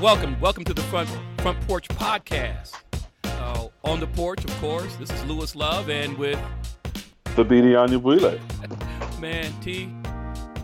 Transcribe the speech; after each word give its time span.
Welcome, 0.00 0.40
welcome 0.40 0.64
to 0.64 0.72
the 0.72 0.80
front 0.80 1.10
front 1.42 1.60
porch 1.68 1.86
podcast. 1.88 2.72
Uh, 3.22 3.68
on 3.84 4.00
the 4.00 4.06
porch, 4.06 4.42
of 4.42 4.50
course. 4.58 4.96
This 4.96 5.10
is 5.10 5.22
Louis 5.26 5.54
Love, 5.54 5.90
and 5.90 6.16
with 6.16 6.40
the 7.24 7.44
Thabiti 7.44 7.74
Anyabwile. 7.76 8.40
man 9.20 9.52
T. 9.60 9.92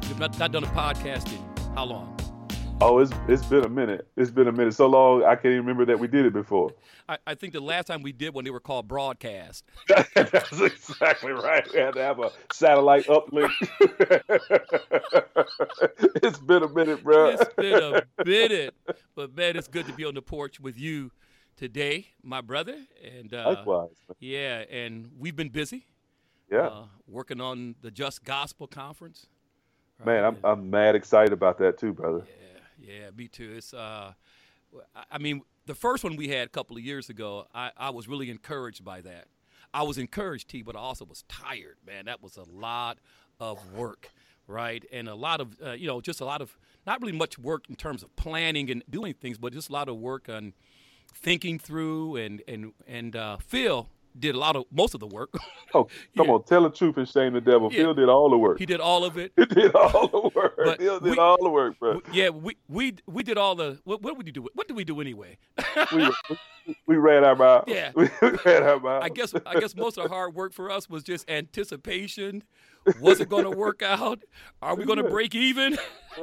We've 0.09 0.19
not, 0.19 0.39
not 0.39 0.53
done 0.53 0.65
a 0.65 0.69
podcast 0.69 1.31
in 1.31 1.75
how 1.75 1.85
long? 1.85 2.16
Oh, 2.79 2.99
it's 2.99 3.11
it's 3.27 3.45
been 3.47 3.65
a 3.65 3.71
minute. 3.71 4.07
It's 4.17 4.31
been 4.31 4.49
a 4.49 4.53
minute. 4.53 4.75
So 4.75 4.87
long 4.87 5.25
I 5.25 5.35
can't 5.35 5.47
even 5.47 5.59
remember 5.59 5.87
that 5.87 5.99
we 5.99 6.09
did 6.09 6.27
it 6.27 6.35
before. 6.35 6.73
I, 7.09 7.17
I 7.27 7.35
think 7.35 7.55
the 7.55 7.61
last 7.61 7.87
time 7.87 8.03
we 8.03 8.13
did 8.13 8.35
one, 8.35 8.45
they 8.45 8.51
were 8.51 8.61
called 8.61 8.87
broadcast. 8.87 9.65
That's 10.15 10.61
exactly 10.61 11.33
right. 11.33 11.67
We 11.73 11.81
had 11.81 11.95
to 11.95 12.03
have 12.03 12.21
a 12.21 12.31
satellite 12.53 13.07
uplink. 13.07 13.51
it's 16.23 16.39
been 16.39 16.65
a 16.65 16.69
minute, 16.69 17.03
bro. 17.03 17.31
It's 17.31 17.55
been 17.55 17.83
a 17.83 18.03
minute, 18.25 18.75
but 19.15 19.35
man, 19.35 19.57
it's 19.57 19.69
good 19.69 19.87
to 19.87 19.93
be 19.95 20.05
on 20.05 20.15
the 20.15 20.23
porch 20.23 20.61
with 20.61 20.79
you 20.79 21.13
today, 21.57 22.09
my 22.23 22.43
brother. 22.43 22.77
And 23.03 23.33
uh, 23.33 23.55
Likewise. 23.57 23.89
yeah, 24.21 24.65
and 24.71 25.11
we've 25.19 25.37
been 25.37 25.49
busy. 25.49 25.87
Yeah. 26.51 26.67
uh, 26.67 26.85
working 27.09 27.41
on 27.41 27.75
the 27.81 27.91
Just 27.91 28.23
Gospel 28.23 28.67
Conference. 28.67 29.29
Man, 30.05 30.25
I'm 30.25 30.37
I'm 30.45 30.71
mad 30.71 30.95
excited 30.95 31.33
about 31.33 31.59
that 31.59 31.79
too, 31.79 31.93
brother. 31.93 32.23
Yeah, 32.27 32.46
yeah, 32.79 33.11
me 33.17 33.29
too. 33.29 33.55
It's 33.57 33.73
uh, 33.75 34.13
I- 35.11 35.19
mean, 35.19 35.43
the 35.67 35.75
first 35.75 36.05
one 36.05 36.17
we 36.17 36.29
had 36.29 36.47
a 36.47 36.51
couple 36.51 36.77
of 36.77 36.83
years 36.83 37.09
ago, 37.09 37.47
I, 37.55 37.71
I 37.77 37.91
was 37.91 38.09
really 38.09 38.31
encouraged 38.31 38.85
by 38.85 39.01
that. 39.03 39.27
I 39.75 39.83
was 39.83 39.99
encouraged, 39.99 40.49
T, 40.49 40.63
but 40.63 40.77
I 40.77 40.79
also 40.79 41.05
was 41.05 41.25
tired, 41.29 41.77
man. 41.87 42.07
That 42.07 42.23
was 42.23 42.37
a 42.37 42.45
lot 42.45 42.99
of 43.41 43.59
work, 43.73 44.11
right? 44.47 44.85
And 44.93 45.09
a 45.09 45.15
lot 45.15 45.41
of, 45.41 45.57
uh, 45.65 45.73
you 45.73 45.87
know, 45.87 46.01
just 46.01 46.21
a 46.21 46.25
lot 46.25 46.41
of, 46.41 46.57
not 46.87 47.01
really 47.03 47.17
much 47.17 47.39
work 47.39 47.65
in 47.69 47.75
terms 47.77 48.03
of 48.03 48.15
planning 48.17 48.71
and 48.71 48.83
doing 48.89 49.15
things, 49.15 49.39
but 49.39 49.53
just 49.53 49.69
a 49.69 49.73
lot 49.73 49.89
of 49.89 49.97
work 49.97 50.29
on 50.29 50.53
thinking 51.15 51.59
through 51.59 52.17
and 52.17 52.43
and 52.47 52.73
and 52.87 53.17
uh, 53.17 53.37
Phil 53.39 53.89
did 54.19 54.35
a 54.35 54.39
lot 54.39 54.57
of 54.57 54.65
most 54.71 54.95
of 54.95 55.01
the 55.01 55.07
work. 55.07 55.31
Oh, 55.75 55.85
come 56.17 56.27
Yeah. 56.27 56.33
on, 56.33 56.43
tell 56.45 56.63
the 56.63 56.71
truth 56.71 56.97
and 56.97 57.09
shame 57.09 57.33
the 57.35 57.41
devil. 57.41 57.69
Yeah. 57.73 57.83
Phil 57.85 57.95
did 57.95 58.09
all 58.09 58.31
the 58.31 58.39
work. 58.39 58.59
he 58.59 58.67
did 58.67 58.81
all 58.81 59.05
of 59.05 59.19
it. 59.19 59.33
He 59.39 59.45
did 59.47 59.75
all 59.75 60.09
the 60.09 60.26
work. 60.37 60.55
But 60.57 60.79
Phil 60.79 61.01
did 61.01 61.11
we- 61.13 61.19
all 61.19 61.43
the 61.43 61.49
work, 61.51 61.79
bro. 61.81 62.01
Yeah, 62.13 62.29
we 62.29 62.57
we 62.69 62.95
we 63.07 63.23
did 63.23 63.37
all 63.39 63.55
the. 63.57 63.79
What, 63.85 64.03
what 64.03 64.17
did 64.17 64.25
we 64.27 64.31
do? 64.31 64.47
What 64.55 64.69
did 64.69 64.77
we 64.77 64.85
do 64.85 65.01
anyway? 65.01 65.39
We, 65.93 66.09
we 66.87 66.97
ran 66.97 67.25
our 67.25 67.35
mouth. 67.35 67.65
Yeah. 67.67 67.91
We 67.97 68.09
ran 68.45 68.63
our. 68.63 69.03
I 69.03 69.09
guess 69.09 69.35
I 69.47 69.59
guess 69.59 69.75
most 69.75 69.97
of 69.99 70.05
the 70.05 70.11
hard 70.11 70.35
work 70.35 70.53
for 70.53 70.71
us 70.71 70.89
was 70.89 71.03
just 71.03 71.29
anticipation. 71.31 72.45
Was 73.01 73.19
it 73.21 73.29
going 73.29 73.43
to 73.43 73.51
work 73.51 73.83
out? 73.83 74.23
Are 74.63 74.77
we 74.77 74.85
going 74.85 74.99
to 75.03 75.11
break 75.11 75.35
even? 75.35 75.77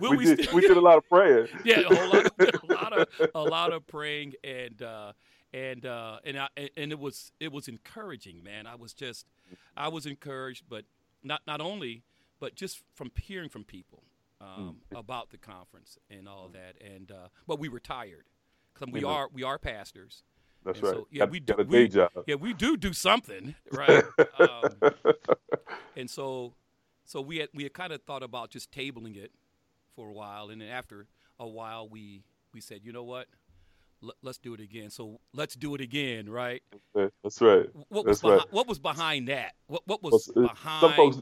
Will 0.00 0.10
we, 0.12 0.16
we 0.18 0.24
did, 0.26 0.44
still- 0.44 0.54
we 0.54 0.60
did 0.62 0.76
a 0.76 0.80
lot 0.80 0.96
of 0.98 1.08
praying. 1.08 1.48
yeah, 1.64 1.80
a 1.80 1.94
whole 1.94 2.08
lot, 2.08 2.26
of, 2.26 2.32
a 2.38 2.72
lot 2.72 2.92
of 2.92 3.08
a 3.34 3.42
lot 3.42 3.72
of 3.72 3.86
praying 3.86 4.34
and 4.44 4.80
uh, 4.82 5.12
and 5.52 5.84
uh, 5.84 6.18
and 6.24 6.38
I, 6.38 6.48
and 6.76 6.92
it 6.92 6.98
was 6.98 7.32
it 7.40 7.52
was 7.52 7.68
encouraging, 7.68 8.42
man. 8.42 8.66
I 8.66 8.74
was 8.76 8.92
just 8.94 9.26
I 9.76 9.88
was 9.88 10.06
encouraged, 10.06 10.64
but 10.68 10.84
not 11.22 11.42
not 11.46 11.60
only, 11.60 12.02
but 12.40 12.54
just 12.54 12.82
from 12.94 13.10
hearing 13.20 13.48
from 13.48 13.64
people 13.64 14.02
um, 14.40 14.78
about 14.94 15.30
the 15.30 15.38
conference 15.38 15.98
and 16.10 16.28
all 16.28 16.48
that. 16.52 16.74
And 16.84 17.10
uh, 17.10 17.28
but 17.46 17.58
we 17.58 17.68
were 17.68 17.80
tired 17.80 18.24
because 18.74 18.92
we 18.92 19.00
Amen. 19.00 19.10
are 19.12 19.28
we 19.32 19.42
are 19.42 19.58
pastors. 19.58 20.22
That's 20.64 20.78
And 20.78 20.86
right. 20.88 20.94
so, 20.96 21.08
yeah, 21.10 21.24
we 21.24 21.40
do- 21.40 21.54
a 21.54 21.64
day 21.64 21.82
we- 21.82 21.88
job. 21.88 22.10
Yeah, 22.26 22.36
we 22.36 22.52
do 22.54 22.76
do 22.76 22.92
something, 22.92 23.54
right? 23.72 24.04
um, 24.38 24.92
and 25.96 26.08
so, 26.08 26.54
so 27.04 27.20
we 27.20 27.38
had 27.38 27.48
we 27.52 27.64
had 27.64 27.72
kind 27.72 27.92
of 27.92 28.02
thought 28.04 28.22
about 28.22 28.50
just 28.50 28.70
tabling 28.70 29.16
it 29.16 29.32
for 29.96 30.08
a 30.08 30.12
while, 30.12 30.50
and 30.50 30.60
then 30.60 30.68
after 30.68 31.06
a 31.40 31.46
while, 31.48 31.88
we 31.88 32.22
we 32.54 32.60
said, 32.60 32.80
you 32.84 32.92
know 32.92 33.02
what, 33.02 33.26
let's 34.22 34.38
do 34.38 34.54
it 34.54 34.60
again. 34.60 34.90
So 34.90 35.20
let's 35.34 35.54
do 35.54 35.74
it 35.74 35.80
again, 35.80 36.28
right? 36.28 36.62
That's 36.94 37.40
right. 37.40 37.66
What 37.88 38.04
was 38.06 38.20
That's 38.20 38.24
right. 38.24 38.40
behi- 38.48 38.52
what 38.52 38.66
was 38.68 38.78
behind 38.78 39.28
that? 39.28 39.52
What 39.66 39.82
what 39.86 40.02
was 40.02 40.30
Well, 40.34 40.46
uh, 40.46 40.48
behind? 40.48 40.80
Some 40.80 40.92
folks, 40.94 41.16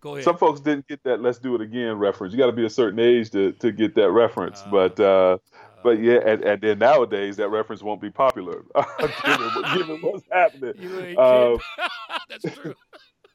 go 0.00 0.12
ahead. 0.14 0.24
some 0.24 0.36
folks 0.38 0.60
didn't 0.60 0.86
get 0.88 1.02
that. 1.04 1.20
Let's 1.20 1.38
do 1.38 1.54
it 1.54 1.60
again 1.60 1.98
reference. 1.98 2.32
You 2.32 2.38
got 2.38 2.46
to 2.46 2.52
be 2.52 2.64
a 2.66 2.70
certain 2.70 2.98
age 3.00 3.30
to, 3.30 3.52
to 3.52 3.70
get 3.72 3.94
that 3.96 4.10
reference. 4.10 4.62
Uh, 4.62 4.70
but 4.70 5.00
uh, 5.00 5.04
Uh, 5.04 5.38
but 5.82 6.00
yeah, 6.00 6.18
and, 6.26 6.42
and 6.44 6.60
then 6.60 6.78
nowadays 6.78 7.36
that 7.36 7.48
reference 7.48 7.82
won't 7.82 8.00
be 8.00 8.10
popular 8.10 8.64
given, 9.24 9.50
given 9.74 9.98
what's 10.02 10.24
happening. 10.30 10.74
you 10.78 11.18
um. 11.18 11.58
That's 12.28 12.54
true. 12.56 12.74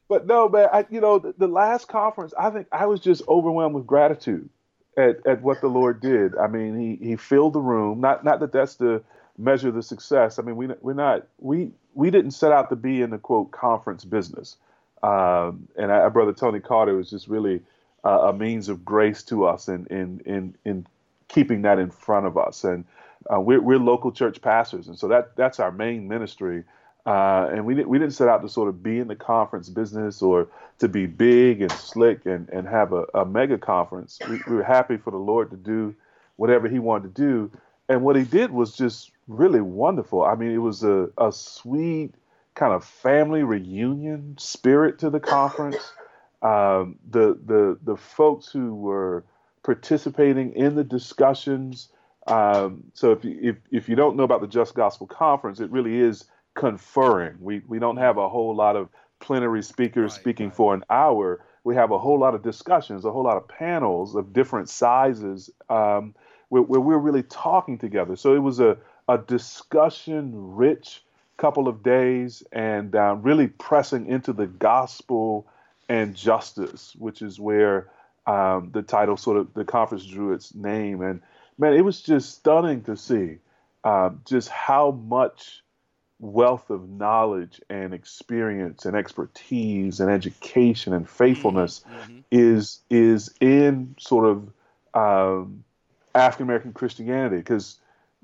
But 0.08 0.28
no, 0.28 0.47
man, 0.47 0.70
I, 0.72 0.86
you 0.92 1.02
know, 1.02 1.18
the, 1.18 1.34
the 1.36 1.47
last 1.47 1.88
conference, 1.88 2.32
I 2.38 2.52
think 2.52 2.68
I 2.72 2.86
was 2.86 3.00
just 3.00 3.24
overwhelmed 3.28 3.74
with 3.74 3.88
gratitude 3.88 4.50
at, 4.97 5.25
at 5.28 5.41
what 5.41 5.61
the 5.61 5.67
Lord 5.67 6.01
did. 6.01 6.38
I 6.38 6.47
mean, 6.47 6.78
he, 6.79 7.06
he 7.06 7.16
filled 7.16 7.53
the 7.53 7.61
room. 7.61 8.01
Not 8.01 8.23
not 8.23 8.39
that 8.41 8.51
that's 8.51 8.75
the 8.75 9.03
measure 9.38 9.72
the 9.72 9.83
success. 9.83 10.39
I 10.39 10.44
mean, 10.44 10.56
we 10.57 10.67
we're 10.81 10.94
not 10.94 11.28
we 11.39 11.72
we 11.94 12.11
didn't 12.11 12.31
set 12.31 12.51
out 12.51 12.69
to 12.69 12.75
be 12.75 13.01
in 13.01 13.09
the 13.11 13.17
quote 13.17 13.51
conference 13.51 14.05
business. 14.05 14.57
Um, 15.03 15.67
and 15.78 15.91
our 15.91 16.09
brother 16.09 16.34
Tony 16.34 16.59
Carter 16.59 16.95
was 16.95 17.09
just 17.09 17.28
really 17.28 17.61
uh, 18.05 18.29
a 18.29 18.34
means 18.34 18.69
of 18.69 18.85
grace 18.85 19.23
to 19.23 19.45
us 19.45 19.67
in 19.67 19.88
in 19.88 20.22
in 20.25 20.55
in 20.66 20.88
keeping 21.28 21.63
that 21.63 21.79
in 21.79 21.91
front 21.91 22.25
of 22.28 22.38
us. 22.38 22.63
And 22.63 22.85
uh, 23.34 23.41
we're 23.41 23.61
we're 23.61 23.79
local 23.79 24.11
church 24.11 24.41
pastors, 24.41 24.88
and 24.88 24.97
so 24.97 25.07
that 25.09 25.35
that's 25.35 25.59
our 25.59 25.72
main 25.72 26.07
ministry. 26.07 26.63
Uh, 27.05 27.49
and 27.53 27.66
we 27.66 27.75
we 27.85 27.99
didn't 27.99 28.13
set 28.13 28.27
out 28.27 28.41
to 28.41 28.49
sort 28.49 28.67
of 28.67 28.81
be 28.81 28.97
in 28.97 29.07
the 29.07 29.16
conference 29.16 29.69
business 29.69 30.21
or 30.21 30.47
to 30.79 30.88
be 30.88 31.05
big 31.05 31.61
and 31.61 31.71
slick 31.71 32.25
and, 32.25 32.49
and 32.49 32.67
have 32.67 32.93
a, 32.93 33.05
a 33.13 33.23
mega 33.25 33.57
conference. 33.57 34.19
We, 34.27 34.39
we 34.47 34.55
were 34.55 34.63
happy 34.63 34.97
for 34.97 35.11
the 35.11 35.17
Lord 35.17 35.51
to 35.51 35.57
do 35.57 35.95
whatever 36.38 36.67
He 36.67 36.79
wanted 36.79 37.16
to 37.16 37.21
do, 37.21 37.51
and 37.89 38.01
what 38.01 38.16
He 38.16 38.23
did 38.23 38.51
was 38.51 38.75
just 38.75 39.11
really 39.27 39.61
wonderful. 39.61 40.23
I 40.23 40.35
mean, 40.35 40.51
it 40.51 40.57
was 40.57 40.83
a, 40.83 41.09
a 41.17 41.31
sweet 41.31 42.16
kind 42.55 42.73
of 42.73 42.83
family 42.83 43.43
reunion 43.43 44.35
spirit 44.39 44.97
to 44.99 45.09
the 45.09 45.19
conference. 45.19 45.91
Um, 46.41 46.97
the 47.09 47.37
the 47.45 47.77
the 47.83 47.97
folks 47.97 48.47
who 48.47 48.73
were 48.75 49.23
participating 49.63 50.53
in 50.55 50.75
the 50.75 50.83
discussions. 50.83 51.89
Um, 52.27 52.85
so 52.93 53.11
if 53.11 53.23
you, 53.23 53.37
if 53.41 53.55
if 53.72 53.89
you 53.89 53.95
don't 53.95 54.16
know 54.16 54.23
about 54.23 54.41
the 54.41 54.47
Just 54.47 54.73
Gospel 54.73 55.05
Conference, 55.05 55.59
it 55.59 55.69
really 55.69 55.99
is 55.99 56.25
conferring. 56.55 57.35
We 57.39 57.61
we 57.67 57.79
don't 57.79 57.97
have 57.97 58.17
a 58.17 58.27
whole 58.29 58.55
lot 58.55 58.75
of 58.75 58.89
plenary 59.19 59.63
speakers 59.63 60.13
Right, 60.13 60.21
speaking 60.21 60.47
right. 60.47 60.55
for 60.55 60.73
an 60.73 60.83
hour. 60.89 61.43
We 61.63 61.75
have 61.75 61.91
a 61.91 61.99
whole 61.99 62.19
lot 62.19 62.35
of 62.35 62.43
discussions, 62.43 63.05
a 63.05 63.11
whole 63.11 63.23
lot 63.23 63.38
of 63.38 63.47
panels 63.47 64.16
of 64.16 64.33
different 64.33 64.69
sizes, 64.69 65.49
um, 65.69 66.13
where, 66.49 66.61
where 66.61 66.79
we're 66.79 66.97
really 66.97 67.23
talking 67.23 67.77
together. 67.77 68.16
So 68.16 68.35
it 68.35 68.39
was 68.39 68.59
a 68.59 68.77
a 69.07 69.17
discussion 69.19 70.31
rich 70.55 71.03
couple 71.38 71.67
of 71.67 71.83
days, 71.83 72.43
and 72.51 72.95
uh, 72.95 73.16
really 73.22 73.47
pressing 73.47 74.07
into 74.07 74.31
the 74.33 74.47
gospel 74.47 75.45
and 75.89 76.16
justice, 76.16 76.95
which 76.97 77.22
is 77.22 77.39
where 77.39 77.89
um, 78.25 78.69
the 78.72 78.81
title 78.81 79.17
sort 79.17 79.37
of 79.37 79.53
the 79.53 79.66
conference 79.66 80.05
drew 80.05 80.33
its 80.33 80.55
name. 80.55 81.01
And 81.01 81.22
man, 81.57 81.73
it 81.73 81.83
was 81.83 82.01
just 82.01 82.35
stunning 82.35 82.83
to 82.83 82.95
see 82.95 83.37
um, 83.83 84.22
just 84.25 84.49
how 84.49 84.91
much 84.91 85.63
wealth 86.20 86.70
of 86.70 86.90
knowledge 86.90 87.62
and 87.70 87.94
experience 87.94 88.86
and 88.86 88.96
expertise 88.96 90.00
and 90.00 90.09
education 90.09 90.94
and 90.94 91.09
faithfulness 91.09 91.84
Mhm. 92.09 92.24
is 92.31 92.80
is 92.90 93.34
in 93.42 93.96
sort 94.00 94.26
of 94.26 94.50
um, 94.94 95.64
African 96.14 96.46
American 96.46 96.73
Christianity 96.73 97.38
because 97.38 97.78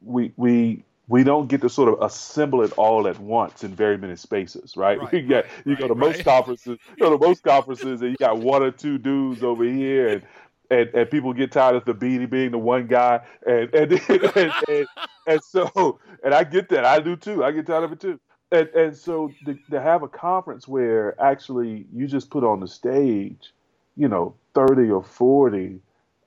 we 0.04 0.32
we 0.38 0.84
we 1.10 1.26
don't 1.26 1.48
get 1.48 1.60
to 1.62 1.70
sort 1.70 1.94
of 1.94 2.02
assemble 2.02 2.62
it 2.64 2.72
all 2.78 3.06
at 3.08 3.20
once 3.20 3.66
in 3.66 3.76
very 3.76 3.98
many 3.98 4.16
spaces, 4.16 4.78
right? 4.78 4.98
Right, 5.02 5.14
you 5.14 5.22
get 5.24 5.46
right, 5.46 5.66
you 5.66 5.76
go 5.76 5.82
right, 5.82 5.88
to 5.90 5.96
most 5.96 6.24
conferences, 6.24 6.80
you 6.96 7.04
go 7.04 7.18
to 7.18 7.28
most 7.28 7.44
conferences, 7.44 8.02
and 8.02 8.12
you 8.12 8.16
got 8.18 8.38
one 8.38 8.64
or 8.64 8.72
two 8.72 8.98
dudes 8.98 9.44
over 9.44 9.66
here, 9.66 10.08
and 10.08 10.24
and, 10.72 10.90
and 10.96 11.10
people 11.12 11.34
get 11.34 11.52
tired 11.52 11.76
of 11.76 11.86
the 11.86 11.94
beanie 11.94 12.30
being 12.30 12.52
the 12.52 12.58
one 12.58 12.88
guy, 12.88 13.20
and 13.46 13.74
and 13.76 13.92
and, 14.10 14.54
and, 14.68 14.88
and 15.28 15.44
so 15.44 16.00
and 16.24 16.34
I 16.34 16.44
get 16.44 16.70
that, 16.70 16.86
I 16.86 17.00
do 17.00 17.16
too, 17.16 17.44
I 17.44 17.52
get 17.52 17.68
tired 17.68 17.84
of 17.84 17.92
it 17.92 18.00
too. 18.00 18.20
And, 18.52 18.68
and 18.70 18.98
so 18.98 19.32
to, 19.46 19.58
to 19.70 19.82
have 19.82 20.04
a 20.04 20.08
conference 20.08 20.68
where 20.68 21.20
actually 21.22 21.86
you 21.94 22.08
just 22.08 22.30
put 22.30 22.44
on 22.44 22.60
the 22.60 22.68
stage, 22.68 23.54
you 23.96 24.08
know, 24.08 24.36
30 24.54 24.90
or 24.90 25.04
40 25.04 25.80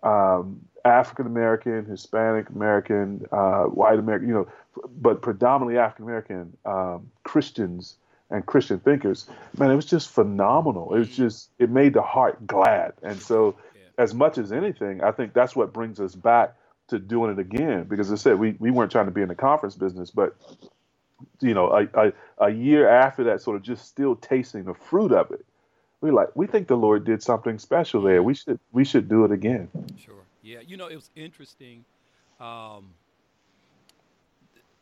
um, 0.03 0.61
African 0.85 1.27
American, 1.27 1.85
Hispanic 1.85 2.49
American, 2.51 3.27
uh, 3.31 3.65
white 3.65 3.99
American, 3.99 4.29
you 4.29 4.35
know, 4.35 4.49
but 5.01 5.23
predominantly 5.23 5.79
African 5.79 6.05
American 6.05 6.57
um, 6.65 7.11
Christians 7.25 7.97
and 8.31 8.45
Christian 8.47 8.81
thinkers, 8.81 9.27
man, 9.59 9.71
it 9.71 9.77
was 9.77 9.87
just 9.87 10.11
phenomenal. 10.11 10.95
It 10.95 10.99
was 10.99 11.15
just, 11.15 11.51
it 11.59 11.71
made 11.71 11.93
the 11.95 12.03
heart 12.03 12.47
glad. 12.47 12.95
And 13.03 13.21
so. 13.21 13.57
As 13.99 14.15
much 14.15 14.39
as 14.39 14.53
anything, 14.53 15.03
I 15.03 15.13
think 15.13 15.33
that's 15.33 15.55
what 15.55 15.73
brings 15.73 16.01
us 16.01 16.15
back 16.15 16.55
to 16.89 16.99
doing 16.99 17.33
it 17.33 17.39
again. 17.39 17.85
Because 17.85 18.11
as 18.11 18.21
I 18.21 18.23
said, 18.23 18.39
we, 18.39 18.57
we 18.59 18.71
weren't 18.71 18.93
trying 18.93 19.07
to 19.07 19.11
be 19.13 19.23
in 19.23 19.29
the 19.29 19.35
conference 19.35 19.75
business, 19.75 20.11
but 20.11 20.37
you 21.41 21.55
know, 21.55 21.71
a, 21.71 22.09
a, 22.09 22.13
a 22.39 22.51
year 22.51 22.89
after 22.89 23.25
that, 23.25 23.41
sort 23.41 23.57
of 23.57 23.63
just 23.63 23.87
still 23.87 24.17
tasting 24.17 24.65
the 24.65 24.75
fruit 24.75 25.13
of 25.13 25.31
it, 25.31 25.45
we 26.01 26.11
like 26.11 26.29
we 26.35 26.47
think 26.47 26.69
the 26.69 26.77
Lord 26.77 27.05
did 27.05 27.23
something 27.23 27.59
special 27.59 28.03
there. 28.03 28.23
We 28.23 28.35
should 28.35 28.61
we 28.73 28.85
should 28.85 29.09
do 29.09 29.25
it 29.25 29.33
again. 29.33 29.71
Sure. 29.99 30.15
Yeah, 30.43 30.59
you 30.61 30.77
know, 30.77 30.87
it 30.87 30.97
was 30.97 31.11
interesting. 31.17 31.87
Um, 32.39 32.91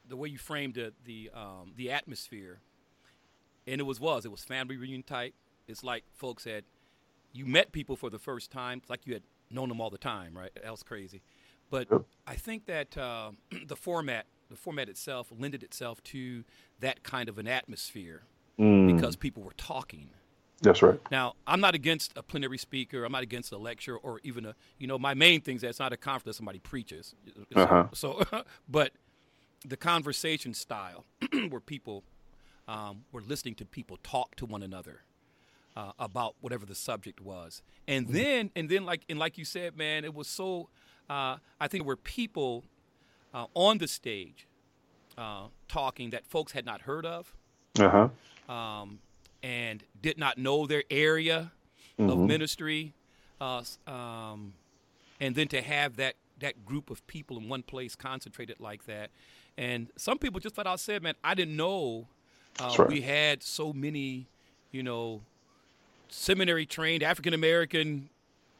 the 0.08 0.16
way 0.16 0.28
you 0.28 0.38
framed 0.38 0.74
the 0.74 0.92
the 1.04 1.30
um, 1.32 1.72
the 1.76 1.92
atmosphere, 1.92 2.58
and 3.68 3.80
it 3.80 3.84
was 3.84 4.00
was 4.00 4.24
it 4.24 4.32
was 4.32 4.42
family 4.42 4.76
reunion 4.76 5.04
type. 5.04 5.34
It's 5.68 5.84
like 5.84 6.02
folks 6.12 6.44
had 6.44 6.64
you 7.32 7.46
met 7.46 7.72
people 7.72 7.96
for 7.96 8.10
the 8.10 8.18
first 8.18 8.50
time, 8.50 8.78
it's 8.78 8.90
like 8.90 9.06
you 9.06 9.14
had 9.14 9.22
known 9.50 9.68
them 9.68 9.80
all 9.80 9.90
the 9.90 9.98
time, 9.98 10.36
right? 10.36 10.50
That 10.62 10.70
was 10.70 10.82
crazy. 10.82 11.22
But 11.70 11.88
Yep. 11.90 12.02
I 12.26 12.34
think 12.34 12.66
that 12.66 12.96
uh, 12.98 13.32
the 13.66 13.76
format, 13.76 14.26
the 14.50 14.56
format 14.56 14.88
itself, 14.88 15.32
lended 15.36 15.62
itself 15.62 16.02
to 16.04 16.44
that 16.80 17.02
kind 17.02 17.28
of 17.28 17.38
an 17.38 17.48
atmosphere 17.48 18.22
Mm, 18.58 18.86
because 18.86 19.16
people 19.16 19.42
were 19.42 19.54
talking. 19.56 20.10
that's 20.60 20.82
right. 20.82 21.00
Now, 21.10 21.34
I'm 21.46 21.60
not 21.60 21.74
against 21.74 22.12
a 22.16 22.22
plenary 22.22 22.58
speaker. 22.58 23.04
I'm 23.04 23.12
not 23.12 23.22
against 23.22 23.50
a 23.50 23.56
lecture 23.58 23.96
or 23.96 24.20
even 24.24 24.44
a, 24.44 24.54
you 24.78 24.86
know, 24.86 24.98
my 24.98 25.14
main 25.14 25.40
thing 25.40 25.56
is 25.56 25.62
that 25.62 25.68
it's 25.70 25.78
not 25.78 25.92
a 25.92 25.96
conference 25.96 26.24
that 26.24 26.34
somebody 26.34 26.58
preaches. 26.58 27.14
Uh-huh. 27.56 27.86
So, 27.94 28.22
but 28.68 28.92
the 29.64 29.76
conversation 29.78 30.54
style 30.54 31.06
where 31.48 31.60
people 31.60 32.04
um, 32.68 33.04
were 33.10 33.22
listening 33.22 33.54
to 33.56 33.64
people 33.64 33.98
talk 34.02 34.36
to 34.36 34.46
one 34.46 34.62
another 34.62 35.00
uh, 35.76 35.92
about 35.98 36.34
whatever 36.40 36.66
the 36.66 36.74
subject 36.74 37.20
was, 37.20 37.62
and 37.88 38.08
then 38.08 38.50
and 38.56 38.68
then 38.68 38.84
like 38.84 39.02
and 39.08 39.18
like 39.18 39.38
you 39.38 39.44
said, 39.44 39.76
man, 39.76 40.04
it 40.04 40.14
was 40.14 40.28
so. 40.28 40.68
Uh, 41.10 41.36
I 41.60 41.68
think 41.68 41.82
there 41.82 41.88
were 41.88 41.96
people 41.96 42.64
uh, 43.34 43.46
on 43.54 43.78
the 43.78 43.88
stage 43.88 44.46
uh, 45.18 45.44
talking 45.68 46.10
that 46.10 46.24
folks 46.26 46.52
had 46.52 46.64
not 46.64 46.82
heard 46.82 47.04
of 47.04 47.34
Uh 47.78 48.08
huh. 48.48 48.52
um, 48.52 49.00
and 49.42 49.82
did 50.00 50.16
not 50.18 50.38
know 50.38 50.66
their 50.66 50.84
area 50.90 51.52
of 51.98 52.18
ministry, 52.18 52.94
uh, 53.40 53.62
um, 53.86 54.54
and 55.20 55.34
then 55.34 55.48
to 55.48 55.60
have 55.62 55.96
that 55.96 56.14
that 56.40 56.64
group 56.64 56.90
of 56.90 57.06
people 57.06 57.36
in 57.38 57.48
one 57.48 57.62
place 57.62 57.94
concentrated 57.94 58.58
like 58.60 58.84
that, 58.86 59.10
and 59.56 59.88
some 59.96 60.18
people 60.18 60.40
just 60.40 60.54
flat 60.54 60.66
out 60.66 60.80
said, 60.80 61.02
"Man, 61.02 61.14
I 61.22 61.34
didn't 61.34 61.56
know 61.56 62.08
uh, 62.60 62.74
right. 62.78 62.88
we 62.88 63.00
had 63.02 63.42
so 63.42 63.72
many, 63.72 64.26
you 64.70 64.82
know, 64.82 65.22
seminary 66.12 66.66
trained 66.66 67.02
African 67.02 67.34
American 67.34 68.08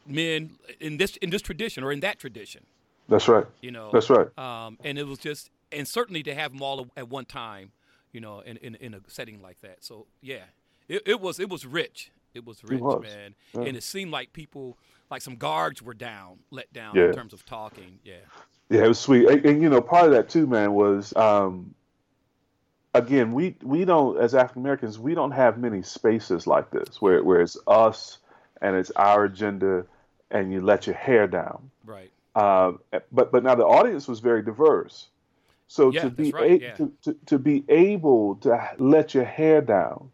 men 0.05 0.51
in 0.79 0.97
this 0.97 1.15
in 1.17 1.29
this 1.29 1.41
tradition 1.41 1.83
or 1.83 1.91
in 1.91 1.99
that 2.01 2.19
tradition." 2.19 2.63
That's 3.09 3.27
right. 3.27 3.45
You 3.61 3.71
know, 3.71 3.89
That's 3.91 4.09
right. 4.09 4.27
um, 4.37 4.77
and 4.83 4.97
it 4.97 5.05
was 5.05 5.19
just, 5.19 5.49
and 5.73 5.85
certainly 5.85 6.23
to 6.23 6.33
have 6.33 6.53
them 6.53 6.61
all 6.61 6.87
at 6.95 7.09
one 7.09 7.25
time, 7.25 7.73
you 8.13 8.21
know, 8.21 8.39
in, 8.39 8.55
in, 8.57 8.75
in 8.75 8.93
a 8.93 9.01
setting 9.07 9.41
like 9.41 9.59
that. 9.61 9.83
So 9.83 10.07
yeah, 10.21 10.43
it, 10.87 11.01
it 11.05 11.19
was 11.21 11.39
it 11.39 11.49
was 11.49 11.65
rich. 11.65 12.11
It 12.33 12.45
was 12.45 12.63
rich, 12.63 12.79
was. 12.79 13.03
man. 13.03 13.35
Yeah. 13.53 13.61
And 13.63 13.77
it 13.77 13.83
seemed 13.83 14.11
like 14.11 14.33
people, 14.33 14.77
like 15.11 15.21
some 15.21 15.35
guards 15.35 15.81
were 15.83 15.93
down, 15.93 16.39
let 16.49 16.71
down 16.73 16.95
Yeah. 16.95 17.07
in 17.07 17.13
terms 17.13 17.31
of 17.33 17.45
talking. 17.45 17.99
Yeah, 18.03 18.15
Yeah, 18.69 18.85
it 18.85 18.87
was 18.87 18.99
sweet. 18.99 19.27
And, 19.29 19.45
and, 19.45 19.61
you 19.61 19.69
know, 19.69 19.81
part 19.81 20.05
of 20.05 20.11
that 20.13 20.29
too, 20.29 20.47
man, 20.47 20.73
was 20.73 21.15
um, 21.15 21.75
again, 22.93 23.33
we 23.33 23.55
we 23.63 23.85
don't 23.85 24.17
as 24.19 24.35
African 24.35 24.61
Americans, 24.61 24.99
we 24.99 25.15
don't 25.15 25.31
have 25.31 25.57
many 25.57 25.81
spaces 25.81 26.47
like 26.47 26.71
this 26.71 27.01
where 27.01 27.23
where 27.23 27.41
it's 27.41 27.57
us 27.67 28.19
and 28.61 28.75
it's 28.75 28.91
our 28.91 29.25
agenda, 29.25 29.85
and 30.31 30.51
you 30.53 30.61
let 30.61 30.87
your 30.87 30.95
hair 30.95 31.27
down. 31.27 31.69
right. 31.85 32.11
Um, 32.35 32.79
but 33.11 33.31
but 33.31 33.43
now 33.43 33.55
the 33.55 33.65
audience 33.65 34.07
was 34.07 34.19
very 34.19 34.41
diverse. 34.41 35.07
So 35.67 35.91
Yeah, 35.91 36.01
to 36.03 36.09
be 36.09 36.31
right, 36.31 36.51
a- 36.51 36.61
yeah. 36.61 36.73
to, 36.75 36.91
to, 37.03 37.17
to 37.27 37.39
be 37.39 37.63
able 37.67 38.35
to 38.37 38.69
let 38.77 39.13
your 39.13 39.23
hair 39.23 39.61
down 39.61 40.11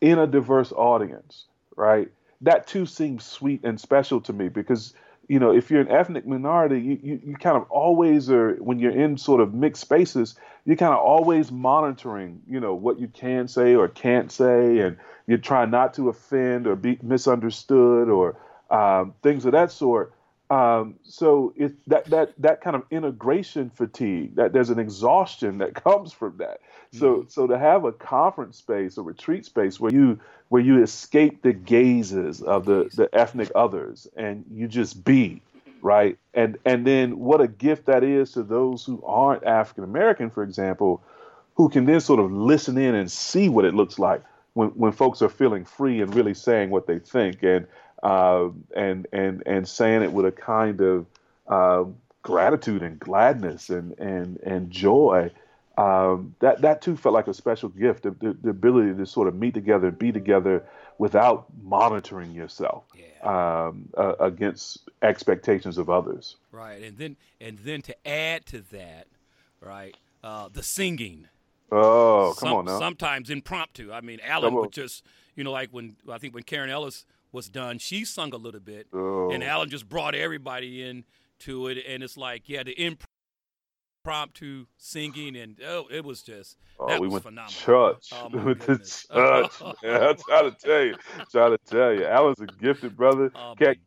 in 0.00 0.18
a 0.18 0.26
diverse 0.26 0.72
audience, 0.72 1.46
right? 1.76 2.10
That 2.42 2.66
too 2.66 2.86
seems 2.86 3.24
sweet 3.24 3.60
and 3.64 3.80
special 3.80 4.20
to 4.22 4.32
me 4.32 4.48
because 4.48 4.94
you 5.32 5.38
know 5.38 5.50
if 5.50 5.70
you're 5.70 5.80
an 5.80 5.90
ethnic 5.90 6.26
minority, 6.26 6.78
you, 6.78 6.98
you, 7.02 7.20
you 7.24 7.36
kind 7.36 7.56
of 7.56 7.62
always 7.70 8.28
are 8.28 8.52
when 8.56 8.78
you're 8.78 8.92
in 8.92 9.16
sort 9.16 9.40
of 9.40 9.54
mixed 9.54 9.80
spaces, 9.80 10.34
you're 10.66 10.76
kind 10.76 10.92
of 10.92 10.98
always 10.98 11.50
monitoring, 11.50 12.42
you 12.46 12.60
know, 12.60 12.74
what 12.74 13.00
you 13.00 13.08
can 13.08 13.48
say 13.48 13.74
or 13.74 13.88
can't 13.88 14.30
say, 14.30 14.80
and 14.80 14.98
you're 15.26 15.38
trying 15.38 15.70
not 15.70 15.94
to 15.94 16.10
offend 16.10 16.66
or 16.66 16.76
be 16.76 16.98
misunderstood 17.02 18.10
or 18.10 18.36
um, 18.70 19.14
things 19.22 19.46
of 19.46 19.52
that 19.52 19.72
sort. 19.72 20.12
Um, 20.52 20.96
so 21.02 21.54
it's 21.56 21.74
that 21.86 22.04
that 22.10 22.34
that 22.36 22.60
kind 22.60 22.76
of 22.76 22.82
integration 22.90 23.70
fatigue, 23.70 24.34
that 24.34 24.52
there's 24.52 24.68
an 24.68 24.78
exhaustion 24.78 25.58
that 25.58 25.74
comes 25.82 26.12
from 26.12 26.36
that. 26.38 26.60
So 26.92 27.24
so 27.26 27.46
to 27.46 27.58
have 27.58 27.86
a 27.86 27.92
conference 27.92 28.58
space, 28.58 28.98
a 28.98 29.02
retreat 29.02 29.46
space 29.46 29.80
where 29.80 29.90
you 29.90 30.20
where 30.50 30.60
you 30.60 30.82
escape 30.82 31.40
the 31.40 31.54
gazes 31.54 32.42
of 32.42 32.66
the 32.66 32.90
the 32.94 33.08
ethnic 33.14 33.50
others 33.54 34.06
and 34.14 34.44
you 34.52 34.68
just 34.68 35.02
be 35.02 35.40
right, 35.80 36.18
and 36.34 36.58
and 36.66 36.86
then 36.86 37.18
what 37.18 37.40
a 37.40 37.48
gift 37.48 37.86
that 37.86 38.04
is 38.04 38.32
to 38.32 38.42
those 38.42 38.84
who 38.84 39.02
aren't 39.06 39.44
African 39.44 39.84
American, 39.84 40.28
for 40.28 40.42
example, 40.42 41.02
who 41.54 41.70
can 41.70 41.86
then 41.86 42.00
sort 42.00 42.20
of 42.20 42.30
listen 42.30 42.76
in 42.76 42.94
and 42.94 43.10
see 43.10 43.48
what 43.48 43.64
it 43.64 43.74
looks 43.74 43.98
like 43.98 44.22
when 44.52 44.68
when 44.70 44.92
folks 44.92 45.22
are 45.22 45.30
feeling 45.30 45.64
free 45.64 46.02
and 46.02 46.14
really 46.14 46.34
saying 46.34 46.68
what 46.68 46.86
they 46.86 46.98
think. 46.98 47.42
And 47.42 47.66
uh, 48.02 48.48
and 48.74 49.06
and 49.12 49.42
and 49.46 49.68
saying 49.68 50.02
it 50.02 50.12
with 50.12 50.26
a 50.26 50.32
kind 50.32 50.80
of 50.80 51.06
uh, 51.48 51.84
gratitude 52.22 52.82
and 52.82 52.98
gladness 52.98 53.70
and 53.70 53.98
and 53.98 54.38
and 54.38 54.70
joy. 54.70 55.30
Um, 55.78 56.34
that 56.40 56.60
that 56.60 56.82
too 56.82 56.96
felt 56.96 57.14
like 57.14 57.28
a 57.28 57.34
special 57.34 57.70
gift, 57.70 58.02
the, 58.02 58.10
the, 58.10 58.36
the 58.42 58.50
ability 58.50 58.94
to 58.94 59.06
sort 59.06 59.26
of 59.26 59.34
meet 59.34 59.54
together, 59.54 59.88
and 59.88 59.98
be 59.98 60.12
together 60.12 60.62
without 60.98 61.46
monitoring 61.62 62.32
yourself 62.32 62.84
Yeah. 62.94 63.66
um, 63.68 63.88
uh, 63.96 64.14
against 64.20 64.90
expectations 65.00 65.78
of 65.78 65.88
others. 65.88 66.36
Right. 66.52 66.82
And 66.82 66.98
then 66.98 67.16
and 67.40 67.58
then 67.60 67.80
to 67.82 68.06
add 68.06 68.44
to 68.46 68.60
that, 68.72 69.06
right, 69.60 69.96
uh, 70.22 70.50
the 70.52 70.62
singing. 70.62 71.28
Oh, 71.70 72.34
come 72.38 72.48
Some- 72.48 72.56
on 72.58 72.64
now! 72.66 72.78
Sometimes 72.78 73.30
impromptu. 73.30 73.90
I 73.92 74.02
mean, 74.02 74.20
Alan 74.22 74.52
would 74.54 74.72
just, 74.72 75.06
you 75.36 75.42
know, 75.42 75.52
like 75.52 75.70
when 75.70 75.96
I 76.06 76.18
think 76.18 76.34
when 76.34 76.42
Karen 76.42 76.68
Ellis 76.68 77.06
was 77.32 77.48
done, 77.48 77.78
she 77.78 78.04
sung 78.04 78.32
a 78.32 78.36
little 78.36 78.60
bit, 78.60 78.86
Oh. 78.92 79.30
and 79.30 79.42
Alan 79.42 79.68
just 79.70 79.88
brought 79.88 80.14
everybody 80.14 80.82
in 80.82 81.04
to 81.40 81.66
it, 81.68 81.78
and 81.88 82.02
it's 82.02 82.16
like, 82.16 82.48
yeah, 82.48 82.62
the 82.62 82.72
impromptu 84.04 84.66
singing, 84.76 85.36
and 85.36 85.58
oh, 85.66 85.86
it 85.90 86.04
was 86.04 86.22
just 86.22 86.56
Oh, 86.78 86.88
that 86.88 87.00
we 87.00 87.06
was 87.06 87.12
went 87.14 87.24
phenomenal. 87.24 87.52
to 87.52 87.64
church. 87.64 88.08
Oh, 88.12 88.28
we 88.32 88.38
went 88.40 88.60
to 88.62 88.66
goodness. 88.66 89.06
church. 89.12 89.60
man. 89.82 90.02
I'm 90.02 90.16
trying 90.16 90.50
to 90.50 90.56
tell 90.58 90.82
you. 90.84 90.94
trying 91.30 91.50
to 91.52 91.58
tell 91.66 91.92
you. 91.94 92.04
Alan's 92.06 92.40
a 92.40 92.46
gifted 92.46 92.96
brother. 92.96 93.30
Oh, 93.34 93.54
Can't 93.58 93.78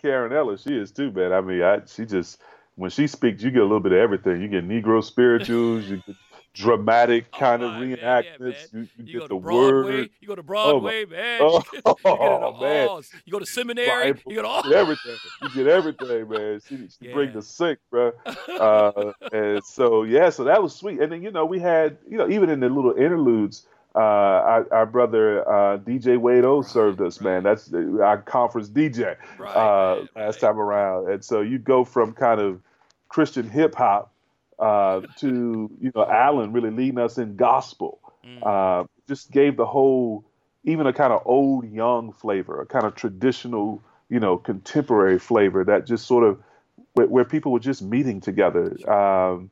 Karen 0.00 0.32
Ellis. 0.32 0.62
She 0.62 0.74
is 0.74 0.92
too, 0.92 1.10
man. 1.12 1.32
I 1.32 1.40
mean, 1.40 1.62
I, 1.62 1.80
she 1.86 2.04
just 2.06 2.40
when 2.76 2.90
she 2.90 3.06
speaks, 3.06 3.42
you 3.42 3.50
get 3.50 3.60
a 3.60 3.64
little 3.64 3.80
bit 3.80 3.92
of 3.92 3.98
everything. 3.98 4.40
You 4.42 4.48
get 4.48 4.66
Negro 4.68 5.02
spirituals. 5.02 5.84
you 5.86 6.02
get 6.06 6.16
dramatic 6.54 7.26
Oh, 7.34 7.38
kind 7.38 7.62
of 7.62 7.72
my, 7.72 7.80
man, 7.80 7.90
yeah, 7.90 7.96
reenactments. 7.96 8.72
you, 8.72 8.80
you, 8.80 8.88
You 8.98 9.04
get 9.04 9.12
go 9.14 9.20
the 9.22 9.28
to 9.34 9.40
Broadway. 9.40 9.82
word. 10.00 10.10
You 10.20 10.28
go 10.28 10.34
to 10.36 10.42
Broadway, 10.42 11.04
man. 11.04 11.40
Oh, 11.42 11.62
you 11.72 11.82
get, 11.82 11.84
you 11.84 12.18
get 12.18 12.32
it 12.32 12.42
oh, 12.42 12.56
man. 12.60 13.02
You 13.26 13.32
go 13.32 13.38
to 13.40 13.46
seminary. 13.46 14.14
You 14.26 14.34
get 14.36 14.44
all. 14.44 14.74
Everything. 14.74 15.16
You 15.42 15.50
get 15.54 15.66
everything, 15.66 16.28
man. 16.28 16.60
She, 16.66 16.88
she 17.00 17.12
bring 17.12 17.32
the 17.32 17.42
sick, 17.42 17.78
bro. 17.90 18.12
Uh, 18.48 19.12
and 19.32 19.62
so 19.64 20.04
yeah, 20.04 20.30
so 20.30 20.44
that 20.44 20.62
was 20.62 20.74
sweet. 20.74 21.00
And 21.00 21.12
then 21.12 21.22
you 21.22 21.30
know 21.30 21.44
we 21.44 21.58
had 21.58 21.98
you 22.08 22.16
know 22.18 22.28
even 22.28 22.48
in 22.50 22.60
the 22.60 22.68
little 22.68 22.94
interludes, 22.94 23.66
uh, 23.96 23.98
our, 23.98 24.72
our 24.72 24.86
brother 24.86 25.46
uh, 25.48 25.78
DJ 25.78 26.18
Wade 26.18 26.44
O 26.44 26.62
served 26.62 27.00
us, 27.00 27.20
man. 27.20 27.42
That's 27.42 27.72
our 27.74 28.18
conference 28.22 28.68
DJ 28.68 29.16
Right, 29.38 29.54
uh, 29.56 30.04
last 30.16 30.40
right. 30.42 30.48
time 30.50 30.58
around. 30.60 31.10
And 31.10 31.24
so 31.24 31.40
you 31.40 31.58
go 31.58 31.84
from 31.84 32.12
kind 32.12 32.40
of 32.40 32.60
Christian 33.08 33.48
hip 33.48 33.74
hop 33.74 34.10
uh, 34.58 35.02
to 35.18 35.70
you 35.80 35.92
know 35.94 36.06
Alan 36.06 36.52
really 36.52 36.70
leading 36.70 36.98
us 36.98 37.18
in 37.18 37.36
gospel. 37.36 38.00
Mm. 38.24 38.82
Uh, 38.82 38.86
just 39.08 39.30
gave 39.30 39.56
the 39.56 39.66
whole 39.66 40.24
even 40.64 40.86
a 40.86 40.92
kind 40.92 41.12
of 41.12 41.22
old 41.26 41.70
young 41.70 42.12
flavor, 42.12 42.60
a 42.60 42.66
kind 42.66 42.84
of 42.84 42.94
traditional 42.94 43.82
you 44.08 44.20
know 44.20 44.36
contemporary 44.36 45.18
flavor 45.18 45.64
that 45.64 45.86
just 45.86 46.06
sort 46.06 46.24
of 46.24 46.40
where, 46.94 47.06
where 47.06 47.24
people 47.24 47.52
were 47.52 47.60
just 47.60 47.82
meeting 47.82 48.20
together. 48.20 48.76
Um, 48.90 49.50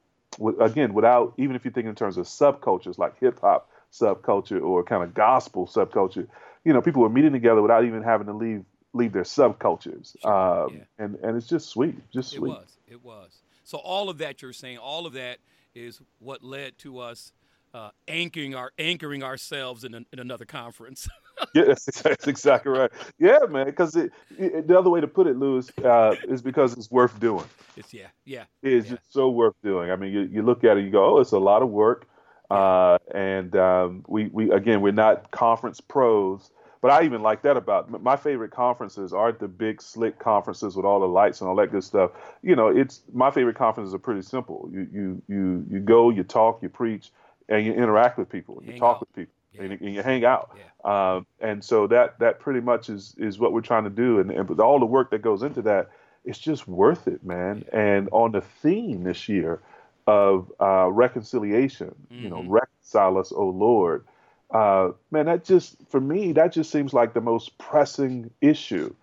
again, 0.61 0.95
without 0.95 1.35
even 1.37 1.57
if 1.57 1.65
you 1.65 1.71
think 1.71 1.87
in 1.87 1.95
terms 1.95 2.17
of 2.17 2.27
subcultures 2.27 2.99
like 2.99 3.19
hip 3.19 3.41
hop 3.41 3.69
subculture 3.93 4.63
or 4.63 4.83
kind 4.83 5.03
of 5.03 5.13
gospel 5.13 5.67
subculture, 5.67 6.27
you 6.65 6.73
know, 6.73 6.81
people 6.81 7.03
were 7.03 7.11
meeting 7.11 7.33
together 7.33 7.61
without 7.61 7.85
even 7.85 8.03
having 8.03 8.27
to 8.27 8.33
leave 8.33 8.65
leave 8.95 9.13
their 9.13 9.23
subcultures. 9.23 10.15
Um, 10.25 10.77
yeah. 10.77 11.05
And 11.05 11.17
and 11.17 11.37
it's 11.37 11.47
just 11.47 11.69
sweet, 11.69 11.97
just 12.11 12.31
sweet. 12.31 12.51
It 12.51 12.55
was. 12.55 12.77
It 12.89 13.05
was. 13.05 13.39
So 13.73 13.79
all 13.79 14.11
of 14.11 14.19
that 14.19 14.43
you're 14.43 14.53
saying, 14.53 14.77
all 14.77 15.07
of 15.07 15.15
that 15.15 15.39
is 15.75 15.99
what 16.19 16.45
led 16.45 16.77
to 16.81 16.99
us 16.99 17.33
uh, 17.73 17.89
anchoring 18.07 18.55
our 18.55 18.71
anchoring 18.77 19.23
ourselves 19.23 19.85
in, 19.85 19.95
an, 19.95 20.05
in 20.13 20.19
another 20.19 20.45
conference. 20.45 21.09
Yeah, 21.55 21.65
that's, 21.65 21.85
that's 22.03 22.29
exactly 22.29 22.71
right. 22.71 22.91
Yeah, 23.19 23.39
man. 23.49 23.67
Because 23.67 23.93
the 23.93 24.79
other 24.79 24.91
way 24.91 25.01
to 25.01 25.09
put 25.09 25.27
it, 25.27 25.37
Louis, 25.37 25.69
uh, 25.85 26.15
is 26.29 26.41
because 26.41 26.75
it's 26.75 26.91
worth 26.91 27.19
doing. 27.19 27.47
it's 27.77 27.93
yeah, 27.93 28.09
yeah, 28.27 28.45
It 28.63 28.73
is 28.75 28.85
Yeah. 28.85 28.91
just 28.97 29.13
so 29.13 29.29
worth 29.31 29.55
doing. 29.65 29.91
I 29.91 29.97
mean, 29.97 30.13
you, 30.13 30.21
you 30.31 30.43
look 30.43 30.63
at 30.63 30.77
it, 30.77 30.85
you 30.85 30.91
go, 30.91 31.17
oh, 31.17 31.21
it's 31.21 31.33
a 31.33 31.39
lot 31.39 31.63
of 31.63 31.71
work, 31.71 32.07
uh, 32.51 32.99
and 33.15 33.57
um, 33.57 34.05
we 34.07 34.27
we 34.27 34.51
again 34.53 34.83
we're 34.83 34.93
not 34.93 35.31
conference 35.31 35.81
pros, 35.81 36.51
but 36.83 36.91
I 36.91 37.05
even 37.05 37.23
like 37.23 37.41
that 37.43 37.57
about 37.57 38.03
my 38.03 38.17
favorite 38.17 38.51
conferences 38.51 39.15
aren't 39.15 39.39
the 39.39 39.49
big 39.49 39.81
slick 39.81 40.19
conferences 40.19 40.77
with 40.77 40.85
all 40.85 41.01
the 41.01 41.07
lights 41.09 41.41
and 41.41 41.49
all 41.49 41.57
that 41.57 41.71
good 41.71 41.85
stuff. 41.85 42.11
You 42.43 42.55
know, 42.57 42.69
it's 42.69 43.01
my 43.15 43.31
favorite 43.31 43.57
conferences 43.57 43.95
are 43.95 43.99
pretty 43.99 44.23
simple. 44.23 44.69
You 44.71 44.87
you 44.93 45.23
you 45.29 45.67
you 45.71 45.79
go, 45.81 46.11
you 46.11 46.25
talk, 46.25 46.61
you 46.63 46.69
preach, 46.69 47.11
and 47.49 47.65
you 47.65 47.73
interact 47.73 48.19
with 48.19 48.29
people. 48.29 48.63
You, 48.67 48.79
talk 48.79 48.97
out. 48.97 49.01
with 49.01 49.15
people. 49.15 49.33
Yeah. 49.53 49.63
And, 49.63 49.81
and 49.81 49.95
you 49.95 50.03
hang 50.03 50.25
out, 50.25 50.57
Yeah. 50.57 51.15
um, 51.15 51.27
and 51.41 51.63
so 51.63 51.87
that 51.89 52.19
that 52.19 52.41
pretty 52.41 52.61
much 52.61 52.89
is 52.89 53.15
is 53.19 53.39
what 53.39 53.53
we're 53.53 53.61
trying 53.61 53.85
to 53.85 53.91
do, 53.91 54.19
and, 54.19 54.31
and 54.31 54.61
all 54.61 54.79
the 54.81 54.87
work 54.87 55.11
that 55.11 55.21
goes 55.23 55.43
into 55.43 55.63
that, 55.63 55.91
it's 56.25 56.39
just 56.39 56.67
worth 56.67 57.07
it, 57.07 57.23
man. 57.25 57.65
And 57.73 58.09
on 58.13 58.33
the 58.33 58.41
theme 58.41 59.05
this 59.05 59.29
year 59.29 59.61
of 60.07 60.51
uh, 60.59 60.91
reconciliation, 60.91 61.95
you 62.11 62.29
know, 62.29 62.43
Mhm. 62.43 62.51
reconcile 62.51 63.19
us, 63.19 63.31
O 63.31 63.45
Lord. 63.47 64.05
Uh, 64.53 64.93
man, 65.11 65.27
that 65.27 65.45
just 65.45 65.77
for 65.89 66.01
me, 66.01 66.33
that 66.33 66.53
just 66.53 66.71
seems 66.71 66.93
like 66.93 67.15
the 67.15 67.21
most 67.21 67.57
pressing 67.57 68.31
issue 68.41 68.95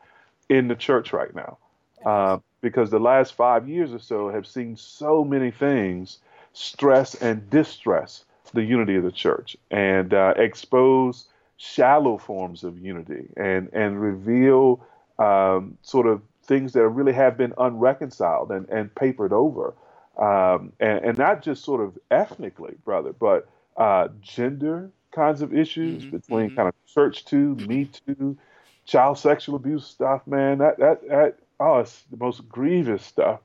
in 0.47 0.67
the 0.67 0.75
church 0.75 1.11
right 1.11 1.33
now, 1.33 1.57
uh, 2.05 2.37
because 2.61 2.91
the 2.91 2.99
last 2.99 3.33
five 3.33 3.67
years 3.67 3.91
or 3.91 3.99
so 3.99 4.29
have 4.29 4.45
seen 4.45 4.77
so 4.77 5.23
many 5.23 5.49
things 5.49 6.19
stress 6.53 7.15
and 7.15 7.49
distress 7.49 8.25
the 8.53 8.63
unity 8.63 8.95
of 8.95 9.03
the 9.03 9.11
church 9.11 9.57
and 9.71 10.13
uh, 10.13 10.33
expose 10.37 11.27
shallow 11.57 12.17
forms 12.17 12.63
of 12.63 12.79
unity 12.79 13.27
and 13.35 13.69
and 13.73 14.01
reveal 14.01 14.83
um, 15.17 15.77
sort 15.81 16.07
of 16.07 16.21
things 16.43 16.73
that 16.73 16.87
really 16.87 17.13
have 17.13 17.37
been 17.37 17.53
unreconciled 17.57 18.51
and, 18.51 18.67
and 18.69 18.93
papered 18.95 19.33
over. 19.33 19.73
Um, 20.17 20.73
and, 20.79 21.05
and 21.05 21.17
not 21.17 21.41
just 21.41 21.63
sort 21.63 21.79
of 21.79 21.97
ethnically 22.11 22.75
brother 22.83 23.13
but 23.13 23.47
uh, 23.77 24.09
gender 24.21 24.91
kinds 25.11 25.41
of 25.41 25.53
issues 25.53 26.05
Mhm, 26.05 26.07
between 26.07 26.49
mhm. 26.49 26.51
kind 26.51 26.69
of 26.69 26.75
church 26.85 27.25
too 27.25 27.55
me 27.55 27.85
too 27.85 28.37
child 28.85 29.17
sexual 29.17 29.55
abuse 29.55 29.85
stuff 29.85 30.25
man. 30.27 30.59
That 30.59 30.77
that 30.79 31.07
that 31.09 31.35
oh 31.59 31.79
it's 31.79 32.03
the 32.03 32.17
most 32.17 32.47
grievous 32.49 33.03
stuff. 33.03 33.39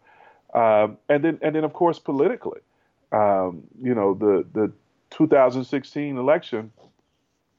Um, 0.55 0.99
and 1.09 1.25
then 1.25 1.39
and 1.43 1.55
then 1.55 1.65
of 1.65 1.73
course 1.73 1.99
politically. 1.99 2.61
Um, 3.13 3.65
you 3.81 3.95
know 3.95 4.15
the 4.15 4.45
the 4.53 4.73
2016 5.11 6.17
election 6.19 6.73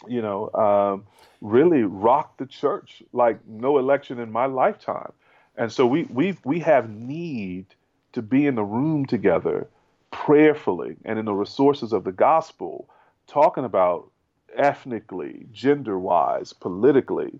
you 0.08 0.22
know 0.22 0.52
um, 0.54 1.06
really 1.42 1.84
rocked 1.84 2.38
the 2.40 2.46
church 2.46 3.04
like 3.14 3.38
no 3.48 3.78
election 3.78 4.20
in 4.20 4.32
my 4.32 4.46
lifetime. 4.46 5.12
And 5.56 5.72
so 5.72 5.86
we 5.86 6.04
we 6.06 6.38
we 6.44 6.60
have 6.60 6.90
need 6.90 7.66
to 8.14 8.22
be 8.22 8.46
in 8.46 8.56
the 8.56 8.64
room 8.64 9.06
together 9.06 9.68
prayerfully 10.12 10.96
and 11.06 11.20
in 11.20 11.26
the 11.26 11.34
resources 11.34 11.94
of 11.94 12.04
the 12.04 12.12
gospel 12.12 12.88
talking 13.28 13.66
about 13.66 14.10
ethnically 14.56 15.46
gender 15.52 16.00
wise 16.00 16.54
politically 16.54 17.40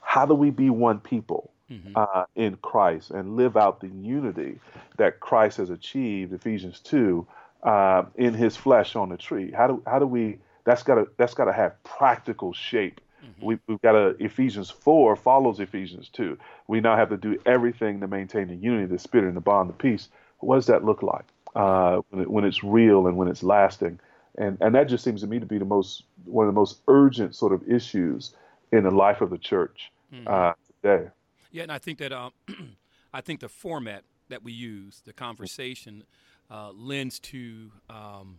how 0.00 0.26
do 0.26 0.34
we 0.34 0.50
be 0.50 0.68
one 0.70 1.00
people 1.00 1.50
Mhm. 1.70 1.96
uh, 1.96 2.26
in 2.34 2.56
Christ 2.56 3.10
and 3.12 3.36
live 3.36 3.56
out 3.56 3.80
the 3.80 3.88
unity 3.88 4.58
that 4.98 5.20
Christ 5.20 5.56
has 5.56 5.70
achieved, 5.70 6.34
Ephesians 6.34 6.80
two, 6.80 7.26
uh, 7.62 8.02
in 8.16 8.34
His 8.34 8.56
flesh 8.56 8.94
on 8.94 9.08
the 9.08 9.16
tree. 9.16 9.50
How 9.52 9.68
do 9.68 9.82
how 9.86 9.98
do 9.98 10.06
we? 10.06 10.38
That's 10.64 10.82
got 10.82 10.96
to 10.96 11.08
that's 11.16 11.32
got 11.32 11.46
to 11.46 11.52
have 11.52 11.82
practical 11.84 12.52
shape. 12.52 13.00
We, 13.40 13.58
we've 13.66 13.80
got 13.80 13.92
to 13.92 14.16
Ephesians 14.22 14.70
four 14.70 15.16
follows 15.16 15.60
Ephesians 15.60 16.08
two. 16.10 16.36
We 16.66 16.80
now 16.80 16.94
have 16.96 17.08
to 17.08 17.16
do 17.16 17.40
everything 17.46 18.00
to 18.00 18.06
maintain 18.06 18.48
the 18.48 18.56
unity, 18.56 18.86
the 18.86 18.98
spirit, 18.98 19.26
and 19.28 19.36
the 19.36 19.40
bond 19.40 19.70
of 19.70 19.78
peace. 19.78 20.08
What 20.40 20.56
does 20.56 20.66
that 20.66 20.84
look 20.84 21.02
like 21.02 21.24
uh, 21.56 22.02
when, 22.10 22.22
it, 22.22 22.30
when 22.30 22.44
it's 22.44 22.62
real 22.62 23.06
and 23.06 23.16
when 23.16 23.28
it's 23.28 23.42
lasting? 23.42 23.98
And 24.38 24.58
and 24.60 24.74
that 24.74 24.88
just 24.88 25.04
seems 25.04 25.20
to 25.20 25.26
me 25.26 25.38
to 25.40 25.46
be 25.46 25.58
the 25.58 25.64
most 25.64 26.04
one 26.24 26.48
of 26.48 26.54
the 26.54 26.58
most 26.58 26.80
urgent 26.88 27.34
sort 27.34 27.52
of 27.52 27.68
issues 27.68 28.34
in 28.72 28.84
the 28.84 28.90
life 28.90 29.20
of 29.20 29.30
the 29.30 29.38
church 29.38 29.92
uh, 30.26 30.52
today. 30.82 31.08
Yeah, 31.50 31.64
and 31.64 31.72
I 31.72 31.78
think 31.78 31.98
that 31.98 32.12
um, 32.12 32.32
I 33.12 33.20
think 33.20 33.40
the 33.40 33.48
format 33.48 34.04
that 34.28 34.42
we 34.42 34.52
use, 34.52 35.02
the 35.04 35.12
conversation, 35.12 36.04
uh, 36.50 36.72
lends 36.72 37.18
to. 37.20 37.72
Um, 37.90 38.38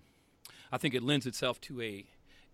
I 0.71 0.77
think 0.77 0.95
it 0.95 1.03
lends 1.03 1.27
itself 1.27 1.61
to 1.61 1.81
a, 1.81 2.05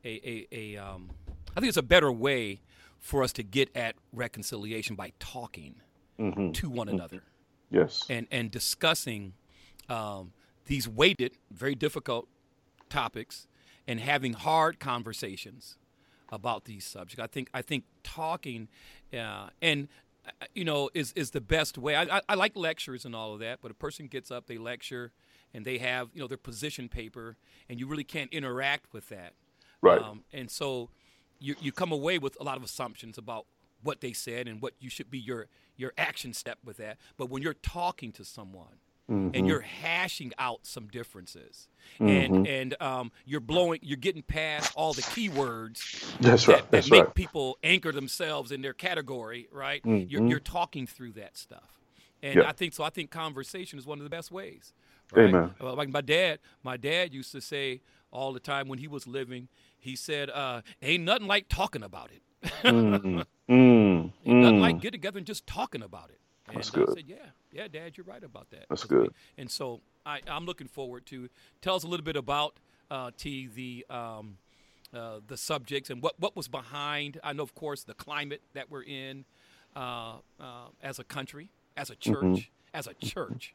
a, 0.03 0.09
a, 0.09 0.47
a 0.51 0.77
um, 0.77 1.09
I 1.55 1.61
think 1.61 1.69
it's 1.69 1.77
a 1.77 1.81
better 1.81 2.11
way 2.11 2.59
for 2.99 3.23
us 3.23 3.31
to 3.33 3.43
get 3.43 3.73
at 3.75 3.95
reconciliation 4.11 4.95
by 4.95 5.13
talking 5.19 5.75
hmm 6.17 6.51
to 6.51 6.69
one 6.69 6.89
another 6.89 7.23
Yes. 7.71 8.05
and 8.09 8.27
and 8.31 8.51
discussing 8.51 9.33
um, 9.89 10.33
these 10.65 10.87
weighted, 10.87 11.33
very 11.51 11.75
difficult 11.75 12.27
topics, 12.89 13.47
and 13.87 13.99
having 13.99 14.33
hard 14.33 14.79
conversations 14.79 15.77
about 16.31 16.65
these 16.65 16.85
subjects. 16.85 17.21
I 17.21 17.27
think 17.27 17.49
I 17.53 17.61
think 17.61 17.85
talking, 18.03 18.67
uh, 19.13 19.49
and 19.61 19.87
uh, 20.25 20.45
you 20.53 20.63
know, 20.63 20.89
is 20.93 21.11
is 21.13 21.31
the 21.31 21.41
best 21.41 21.77
way. 21.77 21.95
I, 21.95 22.17
I, 22.17 22.21
I 22.29 22.35
like 22.35 22.55
lectures 22.55 23.05
and 23.05 23.15
all 23.15 23.33
of 23.33 23.39
that, 23.39 23.59
but 23.61 23.71
a 23.71 23.75
person 23.75 24.07
gets 24.07 24.31
up, 24.31 24.47
they 24.47 24.57
lecture, 24.57 25.11
and 25.53 25.65
they 25.65 25.77
have 25.79 26.09
you 26.13 26.21
know 26.21 26.27
their 26.27 26.37
position 26.37 26.89
paper, 26.89 27.37
and 27.67 27.79
you 27.79 27.87
really 27.87 28.03
can't 28.03 28.31
interact 28.31 28.93
with 28.93 29.09
that. 29.09 29.33
Right. 29.81 30.01
Um, 30.01 30.23
and 30.33 30.51
so 30.51 30.89
you 31.39 31.55
you 31.59 31.71
come 31.71 31.91
away 31.91 32.19
with 32.19 32.37
a 32.39 32.43
lot 32.43 32.57
of 32.57 32.63
assumptions 32.63 33.17
about 33.17 33.45
what 33.81 34.01
they 34.01 34.13
said 34.13 34.47
and 34.47 34.61
what 34.61 34.73
you 34.79 34.89
should 34.89 35.09
be 35.09 35.19
your 35.19 35.47
your 35.77 35.93
action 35.97 36.33
step 36.33 36.59
with 36.63 36.77
that. 36.77 36.97
But 37.17 37.29
when 37.29 37.41
you're 37.41 37.53
talking 37.53 38.11
to 38.13 38.25
someone 38.25 38.79
Mm-hmm. 39.09 39.31
and 39.33 39.47
you're 39.47 39.61
hashing 39.61 40.31
out 40.37 40.59
some 40.67 40.87
differences 40.87 41.67
and 41.99 42.45
and 42.47 42.79
um, 42.81 43.11
you're 43.25 43.39
blowing 43.39 43.79
you're 43.81 43.97
getting 43.97 44.21
past 44.21 44.71
all 44.75 44.93
the 44.93 45.01
keywords 45.01 45.79
That's 46.19 46.45
that, 46.45 46.51
right. 46.51 46.61
that 46.63 46.71
That's 46.71 46.91
make 46.91 47.03
right. 47.05 47.15
people 47.15 47.57
anchor 47.63 47.91
themselves 47.91 48.51
in 48.51 48.61
their 48.61 48.73
category 48.73 49.47
right 49.51 49.81
you're, 49.83 50.21
Mhm. 50.21 50.29
you're 50.29 50.39
talking 50.39 50.85
through 50.85 51.13
that 51.13 51.37
stuff 51.37 51.79
and 52.21 52.35
Yeah. 52.35 52.47
i 52.47 52.51
think 52.51 52.73
so 52.73 52.83
i 52.83 52.89
think 52.91 53.09
conversation 53.09 53.79
is 53.79 53.85
one 53.87 53.97
of 53.97 54.03
the 54.03 54.09
best 54.11 54.31
ways 54.31 54.73
right? 55.13 55.29
Amen. 55.29 55.55
Uh, 55.59 55.73
like 55.73 55.89
my 55.89 56.01
dad 56.01 56.37
my 56.63 56.77
dad 56.77 57.11
used 57.13 57.31
to 57.31 57.41
say 57.41 57.81
all 58.11 58.31
the 58.33 58.39
time 58.39 58.67
when 58.67 58.77
he 58.79 58.87
was 58.87 59.07
living 59.07 59.47
he 59.79 59.95
said 59.95 60.29
uh, 60.29 60.61
ain't 60.83 61.03
nothing 61.03 61.25
like 61.27 61.47
talking 61.49 61.81
about 61.83 62.11
it 62.11 62.21
Mm, 62.63 63.23
Ain't 63.49 64.13
nothing 64.25 64.59
like 64.59 64.75
mm. 64.77 64.81
get 64.81 64.91
together 64.91 65.17
and 65.17 65.27
just 65.27 65.45
talking 65.47 65.81
about 65.81 66.09
it. 66.09 66.19
And 66.47 66.57
That's 66.57 66.69
I 66.73 66.77
good. 66.77 66.89
said, 66.93 67.03
yeah, 67.07 67.17
yeah, 67.51 67.67
Dad, 67.67 67.97
you're 67.97 68.05
right 68.05 68.23
about 68.23 68.49
that. 68.51 68.65
That's 68.69 68.83
good. 68.85 69.13
and 69.37 69.49
so 69.49 69.81
I, 70.05 70.21
I'm 70.27 70.45
looking 70.45 70.67
forward 70.67 71.05
to 71.07 71.29
tell 71.61 71.75
us 71.75 71.83
a 71.83 71.87
little 71.87 72.03
bit 72.05 72.15
about 72.15 72.55
uh, 72.91 73.11
T 73.17 73.47
the 73.53 73.85
um, 73.93 74.37
uh, 74.93 75.19
the 75.27 75.37
subjects 75.37 75.89
and 75.89 76.01
what 76.01 76.19
what 76.19 76.35
was 76.35 76.47
behind. 76.47 77.19
I 77.23 77.33
know, 77.33 77.43
of 77.43 77.53
course, 77.55 77.83
the 77.83 77.93
climate 77.93 78.41
that 78.53 78.69
we're 78.71 78.83
in 78.83 79.25
uh, 79.75 80.15
uh, 80.39 80.67
as 80.81 80.99
a 80.99 81.03
country, 81.03 81.49
as 81.77 81.89
a 81.89 81.95
church, 81.95 82.49
as 82.73 82.87
a 82.87 82.93
church. 82.95 83.53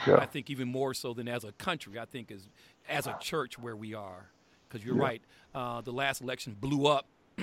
Mm-hmm. 0.00 0.10
Yeah. 0.10 0.16
I 0.18 0.26
think 0.26 0.48
even 0.50 0.68
more 0.68 0.94
so 0.94 1.12
than 1.14 1.26
as 1.26 1.42
a 1.44 1.52
country. 1.52 1.98
I 1.98 2.04
think 2.04 2.30
is 2.30 2.48
as 2.88 3.06
a 3.06 3.16
church 3.20 3.58
where 3.58 3.74
we 3.76 3.94
are, 3.94 4.26
because 4.68 4.84
you're 4.86 4.96
Yeah. 4.96 5.02
right. 5.02 5.22
Uh, 5.54 5.80
the 5.80 5.92
last 5.92 6.20
election 6.20 6.54
blew 6.60 6.86
up 6.86 7.06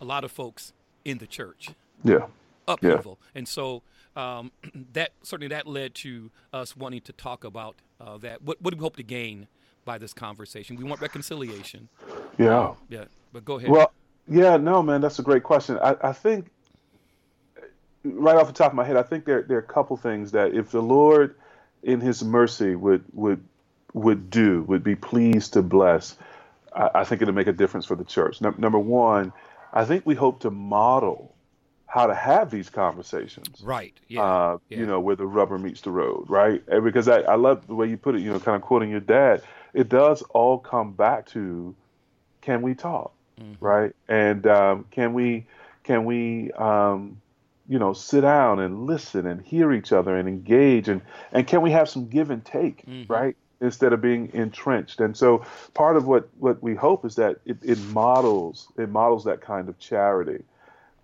a 0.00 0.04
lot 0.04 0.24
of 0.24 0.30
folks 0.32 0.72
in 1.04 1.18
the 1.18 1.26
church 1.26 1.70
Yeah. 2.04 2.26
Upheaval, 2.68 3.18
and 3.34 3.46
so 3.46 3.82
um, 4.16 4.52
that 4.92 5.10
certainly 5.22 5.48
that 5.48 5.66
led 5.66 5.94
to 5.96 6.30
us 6.52 6.76
wanting 6.76 7.00
to 7.02 7.12
talk 7.12 7.44
about 7.44 7.76
uh, 8.00 8.18
that. 8.18 8.42
What, 8.42 8.60
what 8.60 8.72
do 8.72 8.78
we 8.78 8.82
hope 8.82 8.96
to 8.96 9.02
gain 9.02 9.48
by 9.84 9.98
this 9.98 10.12
conversation? 10.12 10.76
We 10.76 10.84
want 10.84 11.00
reconciliation. 11.00 11.88
Yeah. 12.38 12.74
Yeah, 12.88 13.04
but 13.32 13.44
go 13.44 13.56
ahead. 13.56 13.70
Well, 13.70 13.92
yeah, 14.28 14.56
no, 14.56 14.82
man, 14.82 15.00
that's 15.00 15.18
a 15.18 15.22
great 15.22 15.42
question. 15.42 15.78
I, 15.82 15.96
I 16.02 16.12
think, 16.12 16.50
right 18.04 18.36
off 18.36 18.46
the 18.46 18.52
top 18.52 18.72
of 18.72 18.76
my 18.76 18.84
head, 18.84 18.96
I 18.96 19.02
think 19.02 19.24
there 19.24 19.42
there 19.42 19.56
are 19.56 19.60
a 19.60 19.64
couple 19.64 19.96
things 19.96 20.32
that 20.32 20.54
if 20.54 20.70
the 20.70 20.82
Lord, 20.82 21.34
in 21.82 22.00
His 22.00 22.22
mercy, 22.22 22.76
would 22.76 23.04
would 23.12 23.42
would 23.94 24.30
do, 24.30 24.62
would 24.62 24.84
be 24.84 24.94
pleased 24.94 25.52
to 25.54 25.62
bless, 25.62 26.16
I, 26.74 26.90
I 26.94 27.04
think 27.04 27.20
it'll 27.20 27.34
make 27.34 27.48
a 27.48 27.52
difference 27.52 27.84
for 27.84 27.96
the 27.96 28.04
church. 28.04 28.40
Num- 28.40 28.54
number 28.58 28.78
one, 28.78 29.32
I 29.72 29.84
think 29.84 30.06
we 30.06 30.14
hope 30.14 30.40
to 30.40 30.50
model 30.50 31.34
how 31.92 32.06
to 32.06 32.14
have 32.14 32.50
these 32.50 32.70
conversations. 32.70 33.60
right. 33.62 33.92
Yeah. 34.08 34.22
uh, 34.22 34.58
yeah. 34.70 34.78
you 34.78 34.86
know, 34.86 34.98
where 34.98 35.14
the 35.14 35.26
rubber 35.26 35.58
meets 35.58 35.82
the 35.82 35.90
road, 35.90 36.24
right? 36.30 36.62
And 36.68 36.82
because 36.84 37.06
I, 37.06 37.20
I 37.20 37.34
love 37.34 37.66
the 37.66 37.74
way 37.74 37.86
you 37.86 37.98
put 37.98 38.14
it, 38.14 38.22
you 38.22 38.30
know, 38.32 38.40
kind 38.40 38.56
of 38.56 38.62
quoting 38.62 38.88
your 38.90 39.00
dad. 39.00 39.42
It 39.74 39.90
does 39.90 40.22
all 40.30 40.58
come 40.58 40.92
back 40.92 41.26
to, 41.34 41.74
can 42.40 42.62
we 42.62 42.74
talk, 42.74 43.12
Mm-hmm. 43.40 43.64
right? 43.64 43.92
And 44.08 44.46
um, 44.46 44.84
can 44.90 45.12
we, 45.12 45.44
can 45.84 46.04
we, 46.06 46.50
um, 46.52 47.20
you 47.68 47.78
know, 47.78 47.92
sit 47.92 48.22
down 48.22 48.58
and 48.60 48.86
listen 48.86 49.26
and 49.26 49.42
hear 49.42 49.72
each 49.72 49.92
other 49.92 50.16
and 50.16 50.28
engage 50.28 50.88
and 50.88 51.00
and 51.32 51.46
can 51.46 51.60
we 51.62 51.70
have 51.72 51.88
some 51.88 52.08
give 52.08 52.30
and 52.30 52.42
take, 52.44 52.84
Mhm. 52.86 53.08
right? 53.08 53.36
Instead 53.60 53.92
of 53.92 54.00
being 54.00 54.30
entrenched. 54.34 55.00
And 55.00 55.16
so 55.16 55.44
part 55.74 55.96
of 55.96 56.06
what 56.06 56.28
what 56.38 56.62
we 56.62 56.74
hope 56.74 57.04
is 57.04 57.14
that 57.16 57.36
it, 57.46 57.56
it 57.62 57.78
models 57.92 58.68
it 58.78 58.88
models 58.90 59.24
that 59.24 59.40
kind 59.42 59.68
of 59.68 59.78
charity. 59.78 60.42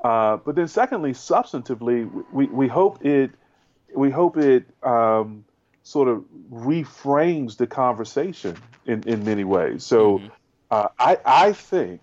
Uh, 0.03 0.37
but 0.37 0.55
then 0.55 0.69
secondly, 0.69 1.13
substantively, 1.13 2.09
we, 2.33 2.47
we 2.47 2.69
hope 2.69 3.05
it 3.05 3.33
we 3.95 4.11
hope 4.11 4.37
it 4.37 4.67
um, 4.83 5.45
sort 5.83 6.09
of 6.09 6.25
reframes 6.53 7.57
the 7.57 7.67
conversation 7.67 8.57
in, 8.87 9.03
in 9.09 9.25
many 9.25 9.45
ways. 9.45 9.85
So 9.85 10.19
Mhm. 10.19 10.31
uh, 10.71 10.89
I 10.99 11.19
I 11.25 11.53
think 11.53 12.01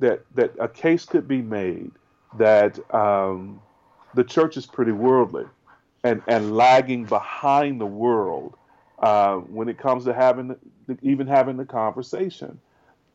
that 0.00 0.24
that 0.34 0.54
a 0.58 0.68
case 0.68 1.04
could 1.04 1.28
be 1.28 1.42
made 1.42 1.92
that 2.38 2.78
um, 2.94 3.60
the 4.14 4.24
church 4.24 4.56
is 4.56 4.66
pretty 4.66 4.92
worldly 4.92 5.44
and 6.04 6.22
and 6.26 6.56
lagging 6.56 7.04
behind 7.04 7.80
the 7.80 7.86
world 7.86 8.56
uh, 8.98 9.36
when 9.36 9.68
it 9.68 9.78
comes 9.78 10.04
to 10.04 10.14
having 10.14 10.56
even 11.02 11.26
having 11.26 11.56
the 11.56 11.64
conversation. 11.64 12.60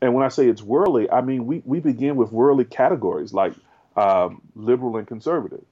And 0.00 0.14
when 0.14 0.24
I 0.24 0.28
say 0.28 0.48
it's 0.48 0.62
worldly, 0.62 1.10
I 1.10 1.20
mean 1.20 1.46
we 1.46 1.62
we 1.64 1.80
begin 1.80 2.16
with 2.16 2.32
worldly 2.32 2.64
categories 2.64 3.32
like 3.34 3.54
um, 3.96 4.40
liberal 4.54 4.96
and 4.96 5.06
conservative, 5.06 5.64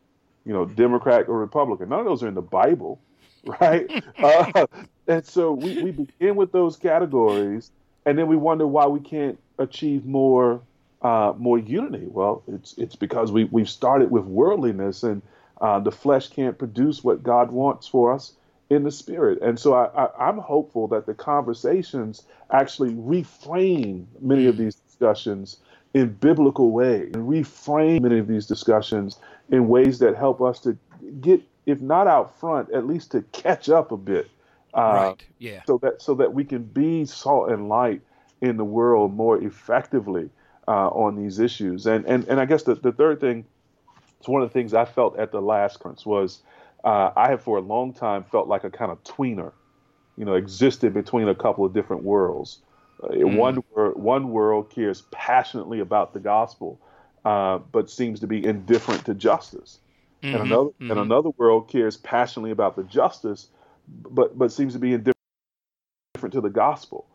you 0.45 0.53
know, 0.53 0.65
Democrat 0.65 1.29
or 1.29 1.39
Republican. 1.39 1.89
None 1.89 2.01
of 2.01 2.07
those 2.07 2.23
are 2.23 2.29
in 2.29 2.35
the 2.35 2.43
Bible, 2.43 3.01
right? 3.61 4.05
uh, 4.19 4.67
and 5.07 5.27
so 5.27 5.53
we, 5.53 5.83
we 5.83 5.91
begin 5.91 6.37
with 6.37 6.53
those 6.53 6.77
categories, 6.77 7.71
and 8.07 8.19
then 8.19 8.27
we 8.27 8.37
wonder 8.37 8.67
why 8.67 8.87
we 8.87 9.01
can't 9.01 9.39
achieve 9.59 10.07
more 10.07 10.61
uh, 11.03 11.33
more 11.39 11.59
unity. 11.59 12.07
Well, 12.07 12.43
it's 12.47 12.77
it's 12.77 12.97
because 12.97 13.33
we 13.33 13.45
we've 13.45 13.71
started 13.71 14.11
with 14.11 14.25
worldliness, 14.25 15.03
and 15.03 15.23
uh, 15.61 15.81
the 15.81 15.93
flesh 15.93 16.29
can't 16.29 16.59
produce 16.59 17.03
what 17.03 17.23
God 17.23 17.51
wants 17.51 17.87
for 17.87 18.13
us 18.13 18.35
in 18.71 18.85
the 18.85 18.91
spirit. 18.91 19.43
And 19.43 19.59
so 19.59 19.75
I, 19.75 20.05
I, 20.05 20.29
I'm 20.29 20.39
hopeful 20.39 20.87
that 20.89 21.07
the 21.07 21.15
conversations 21.15 22.23
actually 22.53 22.93
reframe 22.95 24.07
many 24.21 24.47
of 24.47 24.57
these 24.57 24.77
discussions 24.77 25.59
in 25.95 26.13
biblical 26.15 26.71
ways 26.71 27.11
and 27.15 27.29
reframe 27.29 28.03
many 28.03 28.19
of 28.19 28.29
these 28.29 28.47
discussions 28.47 29.19
in 29.51 29.69
ways 29.69 29.99
that 29.99 30.17
help 30.17 30.41
us 30.41 30.61
to 30.61 30.77
get, 31.21 31.43
if 31.67 31.81
not 31.81 32.07
out 32.07 32.39
front, 32.39 32.71
at 32.73 32.87
least 32.87 33.11
to 33.13 33.23
catch 33.33 33.69
up 33.69 33.91
a 33.91 33.97
bit. 33.97 34.31
Uh, 34.73 34.81
right. 34.81 35.25
Yeah. 35.39 35.63
So 35.67 35.79
that 35.79 36.01
so 36.01 36.15
that 36.15 36.33
we 36.33 36.45
can 36.45 36.63
be 36.63 37.05
salt 37.05 37.51
and 37.51 37.69
light 37.69 38.03
in 38.41 38.57
the 38.57 38.65
world 38.65 39.15
more 39.15 39.43
effectively 39.43 40.31
uh, 40.69 40.89
on 40.89 41.17
these 41.17 41.41
issues. 41.41 41.87
And 41.87 42.07
and 42.07 42.25
and 42.29 42.41
I 42.41 42.45
guess 42.45 42.63
the, 42.63 42.77
the 42.77 42.93
third 42.93 43.21
thing, 43.21 43.45
it's 44.21 44.29
one 44.29 44.43
of 44.43 44.49
the 44.49 44.53
things 44.53 44.75
I 44.75 44.85
felt 44.85 45.19
at 45.19 45.33
the 45.33 45.43
last 45.43 45.81
conference 45.81 46.07
was 46.07 46.43
uh, 46.85 47.11
I 47.17 47.31
have 47.31 47.43
for 47.43 47.59
a 47.59 47.61
long 47.61 47.93
time 47.93 48.25
felt 48.25 48.47
like 48.47 48.63
a 48.63 48.71
kind 48.71 48.93
of 48.93 49.03
tweener, 49.03 49.53
you 50.17 50.25
know, 50.25 50.35
existed 50.35 50.95
between 50.95 51.29
a 51.29 51.35
couple 51.35 51.65
of 51.65 51.73
different 51.73 52.05
worlds. 52.05 52.61
Mm. 53.03 53.37
One 53.37 53.57
one 53.57 54.31
world 54.31 54.71
cares 54.71 55.03
passionately 55.11 55.81
about 55.81 56.13
the 56.13 56.21
gospel, 56.21 56.81
uh, 57.25 57.59
but 57.59 57.91
seems 57.91 58.21
to 58.21 58.27
be 58.27 58.45
indifferent 58.45 59.07
to 59.07 59.15
justice, 59.15 59.79
mm-hmm. 60.23 60.35
and 60.35 60.47
another 60.47 60.71
mm-hmm. 60.71 60.91
and 60.91 61.01
another 61.01 61.31
world 61.31 61.69
cares 61.69 61.97
passionately 61.97 62.51
about 62.51 62.77
the 62.77 62.85
justice, 62.85 63.49
but 63.89 64.37
but 64.37 64.53
seems 64.53 64.75
to 64.75 64.79
be 64.79 64.93
indifferent 64.93 65.15
to 66.33 66.41
the 66.41 66.51
gospel. 66.51 67.07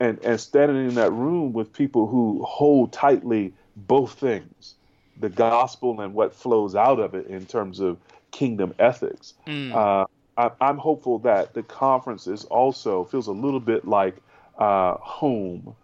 And 0.00 0.18
and 0.24 0.40
standing 0.40 0.88
in 0.88 0.94
that 0.94 1.12
room 1.12 1.52
with 1.52 1.72
people 1.72 2.06
who 2.06 2.42
hold 2.42 2.92
tightly 2.92 3.52
both 3.76 4.14
things, 4.14 4.74
the 5.18 5.28
gospel 5.28 6.00
and 6.00 6.14
what 6.14 6.34
flows 6.34 6.74
out 6.74 6.98
of 6.98 7.14
it 7.14 7.26
in 7.26 7.44
terms 7.46 7.80
of 7.80 7.98
kingdom 8.30 8.74
ethics. 8.78 9.34
Mm. 9.46 9.74
Uh, 9.74 10.06
I, 10.36 10.70
am 10.70 10.78
hopeful 10.78 11.18
that 11.20 11.52
the 11.52 11.62
conference 11.62 12.26
is 12.26 12.44
also 12.44 13.04
feels 13.04 13.26
a 13.26 13.32
little 13.32 13.60
bit 13.60 13.86
like 13.86 14.16
uh, 14.60 14.94
home 15.00 15.74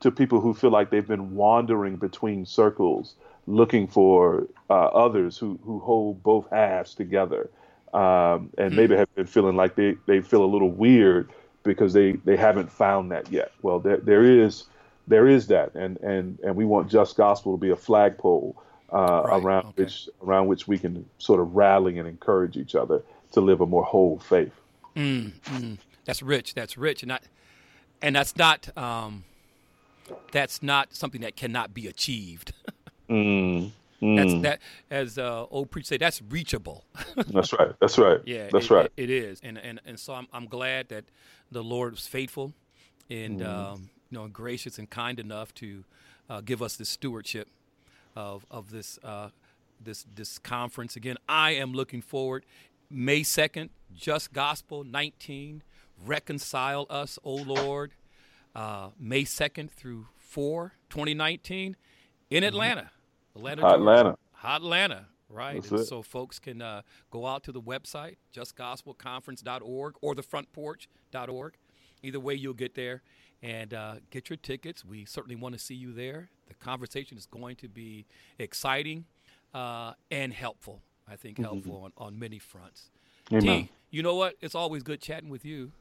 to 0.00 0.10
people 0.10 0.40
who 0.40 0.52
feel 0.52 0.70
like 0.70 0.90
they've 0.90 1.06
been 1.06 1.34
wandering 1.34 1.96
between 1.96 2.44
circles, 2.44 3.14
looking 3.46 3.86
for 3.86 4.46
uh, 4.68 4.86
others 4.86 5.38
who 5.38 5.58
who 5.64 5.78
hold 5.78 6.22
both 6.22 6.50
halves 6.50 6.94
together, 6.94 7.48
um, 7.94 8.50
and 8.58 8.72
mm. 8.72 8.76
maybe 8.76 8.96
have 8.96 9.14
been 9.14 9.26
feeling 9.26 9.56
like 9.56 9.76
they, 9.76 9.96
they 10.06 10.20
feel 10.20 10.44
a 10.44 10.46
little 10.46 10.70
weird 10.70 11.30
because 11.62 11.92
they, 11.92 12.12
they 12.12 12.36
haven't 12.36 12.70
found 12.70 13.10
that 13.10 13.30
yet. 13.32 13.52
Well, 13.62 13.78
there 13.80 13.98
there 13.98 14.22
is 14.22 14.64
there 15.06 15.26
is 15.28 15.46
that, 15.46 15.74
and 15.74 15.96
and 15.98 16.38
and 16.40 16.56
we 16.56 16.64
want 16.64 16.90
Just 16.90 17.16
Gospel 17.16 17.56
to 17.56 17.60
be 17.60 17.70
a 17.70 17.76
flagpole 17.76 18.60
uh, 18.92 19.22
right. 19.24 19.42
around 19.42 19.66
okay. 19.66 19.84
which 19.84 20.08
around 20.22 20.48
which 20.48 20.68
we 20.68 20.78
can 20.78 21.08
sort 21.18 21.40
of 21.40 21.54
rally 21.54 21.98
and 21.98 22.08
encourage 22.08 22.56
each 22.56 22.74
other 22.74 23.02
to 23.32 23.40
live 23.40 23.60
a 23.60 23.66
more 23.66 23.84
whole 23.84 24.18
faith. 24.18 24.52
Mm, 24.94 25.32
mm. 25.32 25.78
That's 26.04 26.22
rich. 26.22 26.54
That's 26.54 26.76
rich, 26.78 27.02
and 27.02 27.08
not, 27.08 27.22
and 28.02 28.16
that's 28.16 28.36
not 28.36 28.76
um, 28.76 29.24
that's 30.32 30.62
not 30.62 30.94
something 30.94 31.20
that 31.22 31.36
cannot 31.36 31.74
be 31.74 31.86
achieved. 31.86 32.52
mm, 33.10 33.70
that's 34.00 34.32
mm. 34.32 34.42
that 34.42 34.60
as 34.90 35.18
uh, 35.18 35.46
old 35.50 35.70
preacher 35.70 35.86
say. 35.86 35.96
That's 35.96 36.22
reachable. 36.22 36.84
that's 37.16 37.52
right. 37.52 37.72
That's 37.80 37.98
right. 37.98 38.20
Yeah, 38.24 38.48
that's 38.52 38.66
it, 38.66 38.70
right. 38.70 38.92
It, 38.96 39.10
it 39.10 39.10
is, 39.10 39.40
and 39.42 39.58
and 39.58 39.80
and 39.84 39.98
so 39.98 40.14
I'm 40.14 40.28
I'm 40.32 40.46
glad 40.46 40.88
that 40.88 41.04
the 41.50 41.62
Lord 41.62 41.92
was 41.92 42.06
faithful 42.06 42.52
and 43.10 43.40
mm. 43.40 43.46
um, 43.46 43.90
you 44.10 44.18
know 44.18 44.28
gracious 44.28 44.78
and 44.78 44.88
kind 44.88 45.18
enough 45.18 45.54
to 45.54 45.84
uh, 46.28 46.40
give 46.40 46.62
us 46.62 46.76
this 46.76 46.88
stewardship 46.88 47.48
of 48.14 48.46
of 48.50 48.70
this 48.70 48.98
uh, 49.04 49.30
this 49.82 50.06
this 50.14 50.38
conference. 50.38 50.96
Again, 50.96 51.16
I 51.28 51.52
am 51.52 51.72
looking 51.72 52.02
forward. 52.02 52.44
May 52.88 53.24
second, 53.24 53.70
Just 53.94 54.32
Gospel 54.32 54.84
19, 54.84 55.62
reconcile 56.04 56.86
us, 56.90 57.18
O 57.24 57.34
Lord. 57.34 57.92
Uh, 58.54 58.88
May 58.98 59.24
second 59.24 59.70
through 59.70 60.06
4, 60.16 60.72
2019, 60.88 61.76
in 62.30 62.36
mm-hmm. 62.36 62.48
Atlanta, 62.48 62.90
Atlanta, 63.34 63.62
Hot 63.62 63.74
Atlanta, 63.74 64.18
Hot 64.32 64.60
Atlanta. 64.62 65.06
Right, 65.28 65.64
so 65.64 66.02
folks 66.02 66.38
can 66.38 66.62
uh, 66.62 66.82
go 67.10 67.26
out 67.26 67.42
to 67.44 67.52
the 67.52 67.60
website 67.60 68.16
justgospelconference.org 68.32 69.94
or 70.00 70.14
thefrontporch.org. 70.14 71.54
Either 72.04 72.20
way, 72.20 72.34
you'll 72.34 72.54
get 72.54 72.76
there 72.76 73.02
and 73.42 73.74
uh, 73.74 73.94
get 74.10 74.30
your 74.30 74.36
tickets. 74.36 74.84
We 74.84 75.04
certainly 75.04 75.34
want 75.34 75.54
to 75.54 75.58
see 75.58 75.74
you 75.74 75.92
there. 75.92 76.30
The 76.46 76.54
conversation 76.54 77.18
is 77.18 77.26
going 77.26 77.56
to 77.56 77.68
be 77.68 78.06
exciting 78.38 79.06
uh, 79.52 79.94
and 80.10 80.32
helpful. 80.32 80.80
I 81.08 81.16
think 81.16 81.36
mm-hmm. 81.36 81.44
helpful 81.44 81.82
on, 81.84 81.92
on 81.96 82.18
many 82.18 82.38
fronts. 82.38 82.90
Amen. 83.32 83.42
T, 83.42 83.70
you 83.90 84.02
know 84.02 84.14
what? 84.14 84.34
It's 84.40 84.54
always 84.54 84.82
good 84.82 85.00
chatting 85.00 85.28
with 85.28 85.44
you. 85.44 85.72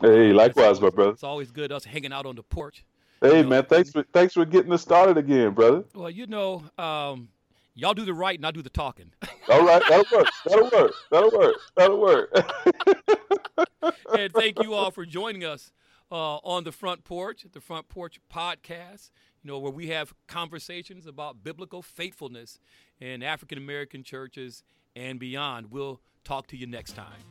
Hey, 0.00 0.32
likewise, 0.32 0.80
my 0.80 0.90
brother. 0.90 1.12
It's 1.12 1.24
always 1.24 1.50
good 1.50 1.72
us 1.72 1.84
hanging 1.84 2.12
out 2.12 2.26
on 2.26 2.36
the 2.36 2.42
porch. 2.42 2.84
Hey, 3.20 3.38
you 3.38 3.42
know, 3.42 3.48
man, 3.48 3.64
thanks 3.64 3.90
for 3.90 4.04
thanks 4.12 4.34
for 4.34 4.44
getting 4.44 4.72
us 4.72 4.82
started 4.82 5.16
again, 5.16 5.52
brother. 5.52 5.84
Well, 5.94 6.10
you 6.10 6.26
know, 6.26 6.64
um, 6.78 7.28
y'all 7.74 7.94
do 7.94 8.04
the 8.04 8.14
right 8.14 8.38
and 8.38 8.46
I 8.46 8.50
do 8.50 8.62
the 8.62 8.70
talking. 8.70 9.12
All 9.48 9.64
right, 9.64 9.82
that'll 9.88 10.18
work. 10.18 10.28
That'll 10.44 10.70
work. 10.70 10.94
That'll 11.10 11.30
work. 11.30 11.56
That'll 11.76 12.00
work. 12.00 12.30
and 14.18 14.32
thank 14.32 14.62
you 14.62 14.74
all 14.74 14.90
for 14.90 15.06
joining 15.06 15.44
us 15.44 15.70
uh, 16.10 16.36
on 16.38 16.64
the 16.64 16.72
front 16.72 17.04
porch, 17.04 17.46
the 17.52 17.60
front 17.60 17.88
porch 17.88 18.18
podcast 18.32 19.10
you 19.46 19.52
know, 19.52 19.60
where 19.60 19.70
we 19.70 19.86
have 19.86 20.12
conversations 20.26 21.06
about 21.06 21.44
biblical 21.44 21.80
faithfulness 21.80 22.58
in 22.98 23.22
African 23.22 23.58
American 23.58 24.02
churches 24.02 24.64
and 24.96 25.20
beyond. 25.20 25.70
We'll 25.70 26.00
talk 26.24 26.48
to 26.48 26.56
you 26.56 26.66
next 26.66 26.94
time. 26.96 27.22